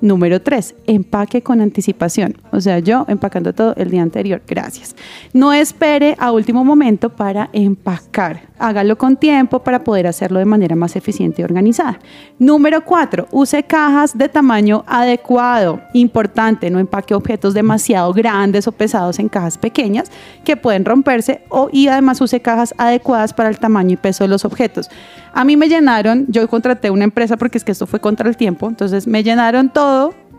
Número 0.00 0.42
tres, 0.42 0.74
empaque 0.86 1.42
con 1.42 1.62
anticipación. 1.62 2.36
O 2.52 2.60
sea, 2.60 2.80
yo 2.80 3.06
empacando 3.08 3.54
todo 3.54 3.74
el 3.76 3.90
día 3.90 4.02
anterior. 4.02 4.42
Gracias. 4.46 4.94
No 5.32 5.54
espere 5.54 6.14
a 6.18 6.32
último 6.32 6.64
momento 6.64 7.08
para 7.08 7.48
empacar. 7.54 8.42
Hágalo 8.58 8.96
con 8.96 9.16
tiempo 9.16 9.60
para 9.60 9.84
poder 9.84 10.06
hacerlo 10.06 10.38
de 10.38 10.44
manera 10.44 10.76
más 10.76 10.96
eficiente 10.96 11.42
y 11.42 11.44
organizada. 11.44 11.98
Número 12.38 12.84
cuatro, 12.84 13.26
use 13.30 13.62
cajas 13.62 14.16
de 14.16 14.28
tamaño 14.28 14.84
adecuado. 14.86 15.80
Importante, 15.94 16.70
no 16.70 16.78
empaque 16.78 17.14
objetos 17.14 17.54
demasiado 17.54 18.12
grandes 18.12 18.66
o 18.66 18.72
pesados 18.72 19.18
en 19.18 19.28
cajas 19.28 19.58
pequeñas 19.58 20.10
que 20.44 20.56
pueden 20.56 20.84
romperse 20.84 21.42
o, 21.48 21.68
y 21.72 21.88
además 21.88 22.20
use 22.20 22.40
cajas 22.40 22.74
adecuadas 22.78 23.32
para 23.32 23.48
el 23.48 23.58
tamaño 23.58 23.92
y 23.92 23.96
peso 23.96 24.24
de 24.24 24.28
los 24.28 24.44
objetos. 24.44 24.88
A 25.32 25.44
mí 25.44 25.56
me 25.58 25.68
llenaron, 25.68 26.24
yo 26.28 26.48
contraté 26.48 26.88
una 26.88 27.04
empresa 27.04 27.36
porque 27.36 27.58
es 27.58 27.64
que 27.64 27.72
esto 27.72 27.86
fue 27.86 28.00
contra 28.00 28.26
el 28.26 28.38
tiempo, 28.38 28.68
entonces 28.68 29.06
me 29.06 29.22
llenaron 29.22 29.68
todo 29.68 29.85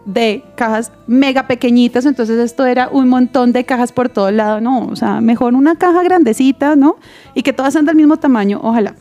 de 0.06 0.44
cajas 0.56 0.94
mega 1.06 1.48
pequeñitas, 1.48 2.06
entonces 2.06 2.40
esto 2.40 2.66
era 2.66 2.88
un 2.90 3.10
montón 3.10 3.52
de 3.52 3.66
cajas 3.66 3.92
por 3.92 4.08
todo 4.08 4.32
lado, 4.32 4.62
no, 4.62 4.88
o 4.88 4.96
sea, 4.96 5.20
mejor 5.20 5.54
una 5.54 5.76
caja 5.76 6.02
grandecita, 6.02 6.78
¿no? 6.78 6.96
Y 7.34 7.44
que 7.44 7.52
todas 7.52 7.74
sean 7.74 7.86
del 7.86 7.98
mismo 7.98 8.18
tamaño, 8.18 8.60
ojalá. 8.64 8.96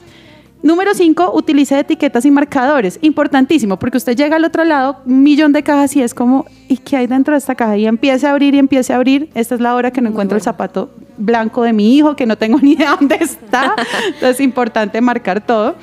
Número 0.63 0.95
5, 0.95 1.31
utilice 1.33 1.79
etiquetas 1.79 2.25
y 2.25 2.31
marcadores. 2.33 2.99
Importantísimo, 3.03 3.79
porque 3.79 3.99
usted 3.99 4.17
llega 4.17 4.35
al 4.35 4.45
otro 4.45 4.65
lado, 4.65 4.97
un 5.07 5.23
millón 5.23 5.53
de 5.53 5.63
cajas 5.63 5.95
y 5.95 6.03
es 6.03 6.13
como, 6.13 6.45
¿y 6.67 6.79
qué 6.79 6.97
hay 6.97 7.07
dentro 7.07 7.35
de 7.35 7.39
esta 7.39 7.55
caja? 7.55 7.77
Y 7.77 7.87
empiece 7.87 8.27
a 8.27 8.33
abrir 8.33 8.55
y 8.55 8.59
empiece 8.59 8.93
a 8.93 8.97
abrir. 8.97 9.31
Esta 9.35 9.55
es 9.55 9.61
la 9.61 9.77
hora 9.77 9.93
que 9.93 10.01
no 10.01 10.09
encuentro 10.09 10.37
el 10.37 10.43
zapato 10.43 10.91
blanco 11.19 11.63
de 11.63 11.73
mi 11.73 11.97
hijo, 11.97 12.17
que 12.17 12.27
no 12.27 12.37
tengo 12.37 12.59
ni 12.63 12.73
idea 12.73 12.97
dónde 12.99 13.15
está. 13.21 13.77
Entonces 14.07 14.31
es 14.31 14.41
importante 14.41 15.01
marcar 15.01 15.41
todo. 15.47 15.77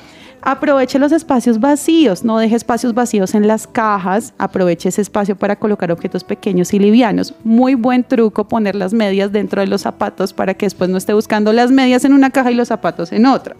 Aproveche 0.46 0.98
los 0.98 1.10
espacios 1.10 1.58
vacíos, 1.58 2.22
no 2.22 2.36
deje 2.36 2.54
espacios 2.54 2.92
vacíos 2.92 3.34
en 3.34 3.48
las 3.48 3.66
cajas, 3.66 4.34
aproveche 4.36 4.90
ese 4.90 5.00
espacio 5.00 5.36
para 5.36 5.56
colocar 5.56 5.90
objetos 5.90 6.22
pequeños 6.22 6.74
y 6.74 6.78
livianos. 6.78 7.32
Muy 7.44 7.74
buen 7.76 8.04
truco 8.04 8.46
poner 8.46 8.74
las 8.74 8.92
medias 8.92 9.32
dentro 9.32 9.62
de 9.62 9.68
los 9.68 9.80
zapatos 9.80 10.34
para 10.34 10.52
que 10.52 10.66
después 10.66 10.90
no 10.90 10.98
esté 10.98 11.14
buscando 11.14 11.50
las 11.54 11.70
medias 11.70 12.04
en 12.04 12.12
una 12.12 12.28
caja 12.28 12.50
y 12.50 12.54
los 12.56 12.68
zapatos 12.68 13.10
en 13.12 13.24
otra. 13.24 13.56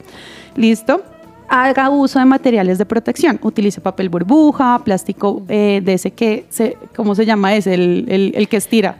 ¿Listo? 0.57 1.03
Haga 1.49 1.89
uso 1.89 2.19
de 2.19 2.27
materiales 2.27 2.77
de 2.77 2.85
protección. 2.85 3.41
Utilice 3.43 3.81
papel 3.81 4.11
burbuja, 4.11 4.83
plástico 4.85 5.43
eh, 5.49 5.81
de 5.83 5.95
ese 5.95 6.11
que, 6.11 6.45
se, 6.51 6.77
¿cómo 6.95 7.15
se 7.15 7.25
llama 7.25 7.55
ese? 7.55 7.73
El, 7.73 8.05
el- 8.09 8.33
el 8.35 8.47
que 8.47 8.59
estira. 8.59 8.97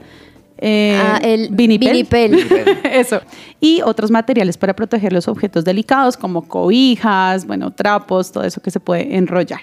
Eh, 0.57 0.97
Ah, 1.01 1.19
el 1.21 1.49
vinipel. 1.49 1.91
vinipel. 1.91 2.47
Eso. 2.91 3.21
Y 3.59 3.81
otros 3.81 4.11
materiales 4.11 4.57
para 4.57 4.73
proteger 4.75 5.11
los 5.11 5.27
objetos 5.27 5.65
delicados 5.65 6.15
como 6.17 6.47
cobijas, 6.47 7.45
bueno, 7.45 7.71
trapos, 7.73 8.31
todo 8.31 8.43
eso 8.43 8.61
que 8.61 8.71
se 8.71 8.79
puede 8.79 9.15
enrollar. 9.17 9.61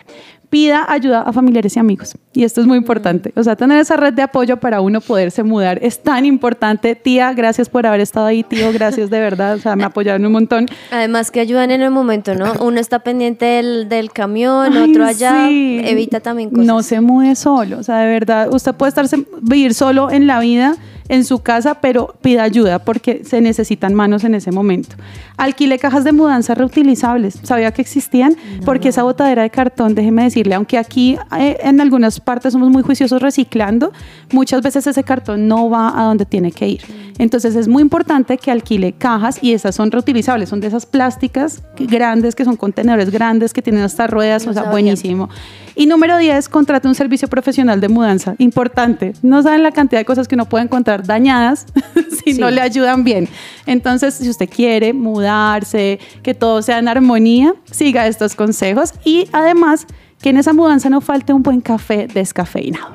Pida 0.53 0.84
ayuda 0.86 1.22
a 1.22 1.32
familiares 1.32 1.74
y 1.76 1.80
amigos. 1.80 2.14
Y 2.34 2.44
esto 2.44 2.61
es 2.61 2.66
muy 2.66 2.76
importante. 2.76 3.32
O 3.36 3.42
sea, 3.42 3.57
tener 3.57 3.78
esa 3.78 3.96
red 3.96 4.12
de 4.12 4.20
apoyo 4.20 4.59
para 4.59 4.82
uno 4.82 5.00
poderse 5.00 5.42
mudar 5.42 5.78
es 5.80 6.03
tan 6.03 6.26
importante. 6.26 6.94
Tía, 6.94 7.32
gracias 7.32 7.70
por 7.70 7.86
haber 7.86 8.00
estado 8.03 8.26
ahí, 8.26 8.42
tío, 8.42 8.70
gracias 8.70 9.09
de 9.09 9.18
verdad. 9.18 9.55
O 9.55 9.59
sea, 9.59 9.76
me 9.76 9.84
apoyaron 9.84 10.26
un 10.26 10.32
montón. 10.32 10.66
Además 10.90 11.30
que 11.30 11.40
ayudan 11.40 11.70
en 11.70 11.80
el 11.80 11.90
momento, 11.90 12.34
¿no? 12.34 12.53
Uno 12.61 12.78
está 12.78 12.98
pendiente 12.98 13.46
del, 13.46 13.88
del 13.88 14.12
camión, 14.12 14.76
Ay, 14.76 14.90
otro 14.90 15.07
allá, 15.07 15.46
sí. 15.48 15.80
evita 15.84 16.20
también 16.20 16.50
cosas. 16.50 16.66
No 16.66 16.82
se 16.82 17.00
mude 17.00 17.34
solo, 17.34 17.78
o 17.78 17.82
sea, 17.82 18.00
de 18.00 18.09
verdad, 18.12 18.53
usted 18.53 18.74
puede 18.74 18.90
estarse, 18.90 19.24
vivir 19.40 19.72
solo 19.72 20.11
en 20.11 20.26
la 20.26 20.38
vida, 20.38 20.76
en 21.09 21.24
su 21.24 21.40
casa, 21.40 21.74
pero 21.80 22.14
pida 22.20 22.42
ayuda 22.42 22.78
porque 22.78 23.22
se 23.24 23.40
necesitan 23.40 23.94
manos 23.94 24.24
en 24.24 24.34
ese 24.34 24.53
momento. 24.53 24.96
Alquile 25.36 25.78
cajas 25.78 26.05
de 26.05 26.12
mudanza 26.12 26.55
reutilizables, 26.55 27.40
¿sabía 27.42 27.72
que 27.72 27.82
existían? 27.82 28.36
Porque 28.64 28.88
esa 28.88 29.03
botadera 29.03 29.42
de 29.42 29.50
cartón, 29.50 29.94
déjeme 29.94 30.24
decirle, 30.24 30.55
aunque 30.55 30.78
aquí 30.78 31.18
eh, 31.38 31.59
en 31.62 31.80
algunas 31.80 32.20
partes 32.20 32.53
somos 32.53 32.70
muy 32.70 32.82
juiciosos 32.82 33.20
reciclando, 33.20 33.92
muchas 34.32 34.62
veces 34.62 34.86
ese 34.86 35.03
cartón 35.03 35.48
no 35.48 35.68
va 35.70 36.00
a 36.00 36.05
donde 36.05 36.26
tiene 36.26 36.53
que 36.53 36.68
ir. 36.68 36.82
Entonces 37.18 37.55
es 37.57 37.68
muy 37.68 37.82
importante 37.82 38.38
que 38.38 38.50
alquile 38.50 38.92
cajas 38.92 39.38
y 39.42 39.53
esas 39.53 39.74
son 39.74 39.90
reutilizables, 39.90 40.48
son 40.48 40.61
de 40.61 40.68
esas 40.68 40.86
plásticas 40.86 41.62
grandes, 41.76 42.34
que 42.34 42.44
son 42.44 42.57
contenedores 42.57 43.11
grandes, 43.11 43.53
que 43.53 43.62
tienen 43.62 43.82
hasta 43.82 44.07
ruedas, 44.07 44.44
No 44.44 44.50
o 44.50 44.55
sea, 44.55 44.64
buenísimo. 44.64 45.28
Y 45.74 45.86
número 45.86 46.18
10, 46.18 46.48
contrate 46.48 46.88
un 46.88 46.94
servicio 46.94 47.28
profesional 47.28 47.80
de 47.80 47.88
mudanza. 47.88 48.34
Importante. 48.38 49.14
No 49.22 49.42
saben 49.42 49.62
la 49.62 49.72
cantidad 49.72 50.00
de 50.00 50.05
cosas 50.05 50.28
que 50.28 50.34
uno 50.34 50.46
puede 50.46 50.64
dañadas 50.99 51.66
si 52.24 52.34
no 52.34 52.51
le 52.51 52.61
ayudan 52.61 53.05
bien. 53.05 53.28
Entonces, 53.66 54.14
si 54.14 54.28
usted 54.28 54.49
quiere 54.49 54.93
mudarse, 54.93 55.99
que 56.22 56.34
todo 56.34 56.62
sea 56.62 56.78
en 56.78 56.88
armonía, 56.88 57.55
siga 57.70 58.07
estos 58.07 58.34
consejos. 58.34 58.93
Y 59.05 59.28
además, 59.32 59.86
que 60.20 60.30
en 60.30 60.36
esa 60.36 60.53
mudanza 60.53 60.88
no 60.90 61.01
falte 61.01 61.32
un 61.32 61.43
buen 61.43 61.61
café 61.61 62.07
descafeinado. 62.07 62.95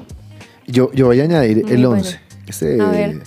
Yo, 0.67 0.91
yo 0.93 1.07
voy 1.07 1.19
a 1.21 1.23
añadir 1.23 1.63
Muy 1.63 1.71
el 1.73 1.87
bueno. 1.87 2.03
11. 2.03 2.19
Este, 2.47 2.81
A 2.81 2.85
ver. 2.87 3.23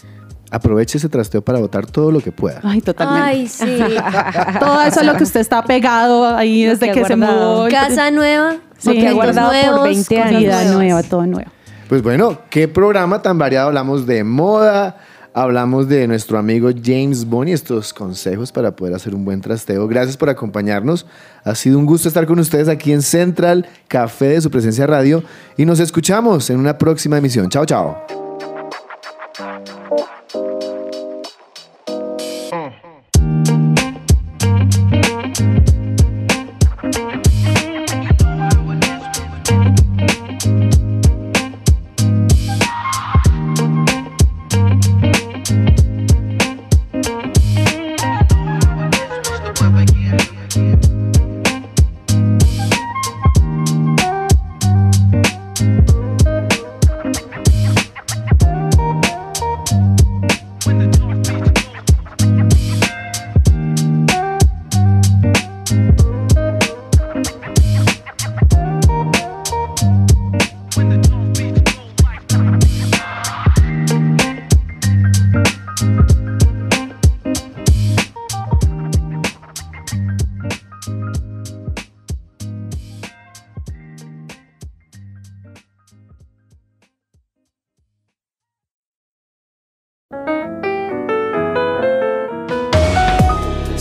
aproveche 0.51 0.99
ese 0.99 1.09
trasteo 1.09 1.43
para 1.43 1.59
botar 1.59 1.87
todo 1.87 2.11
lo 2.11 2.21
que 2.21 2.33
pueda. 2.33 2.61
Ay, 2.63 2.81
totalmente. 2.81 3.27
Ay, 3.27 3.47
sí. 3.49 3.65
Todo 4.61 4.83
eso 4.83 5.01
es 5.01 5.07
lo 5.07 5.15
que 5.17 5.25
usted 5.25 5.41
está 5.41 5.63
pegado 5.65 6.27
ahí 6.37 6.65
Lo 6.65 6.71
desde 6.71 6.93
que 6.93 7.05
se 7.05 7.17
mudó. 7.17 7.69
Casa 7.69 8.11
nueva, 8.11 8.57
Sí, 8.79 9.07
guardado 9.13 9.51
por 9.51 9.63
nuevos, 9.63 9.85
20 9.85 10.15
cosas 10.15 10.27
años. 10.27 10.41
Vida 10.41 10.65
nueva, 10.73 11.03
todo 11.03 11.27
nuevo. 11.27 11.51
Pues 11.91 12.03
bueno, 12.03 12.39
qué 12.51 12.69
programa 12.69 13.21
tan 13.21 13.37
variado. 13.37 13.67
Hablamos 13.67 14.07
de 14.07 14.23
moda, 14.23 14.99
hablamos 15.35 15.89
de 15.89 16.07
nuestro 16.07 16.39
amigo 16.39 16.71
James 16.71 17.25
Bond 17.25 17.49
y 17.49 17.53
estos 17.53 17.93
consejos 17.93 18.53
para 18.53 18.77
poder 18.77 18.95
hacer 18.95 19.13
un 19.13 19.25
buen 19.25 19.41
trasteo. 19.41 19.89
Gracias 19.89 20.17
por 20.17 20.29
acompañarnos. 20.29 21.05
Ha 21.43 21.57
sido 21.57 21.81
un 21.81 21.87
gusto 21.87 22.07
estar 22.07 22.27
con 22.27 22.39
ustedes 22.39 22.69
aquí 22.69 22.93
en 22.93 23.03
Central 23.03 23.67
Café 23.89 24.27
de 24.27 24.41
su 24.41 24.53
presencia 24.53 24.87
radio 24.87 25.25
y 25.57 25.65
nos 25.65 25.81
escuchamos 25.81 26.49
en 26.51 26.61
una 26.61 26.79
próxima 26.79 27.19
emisión. 27.19 27.49
Chao, 27.49 27.67
chao. 27.67 28.20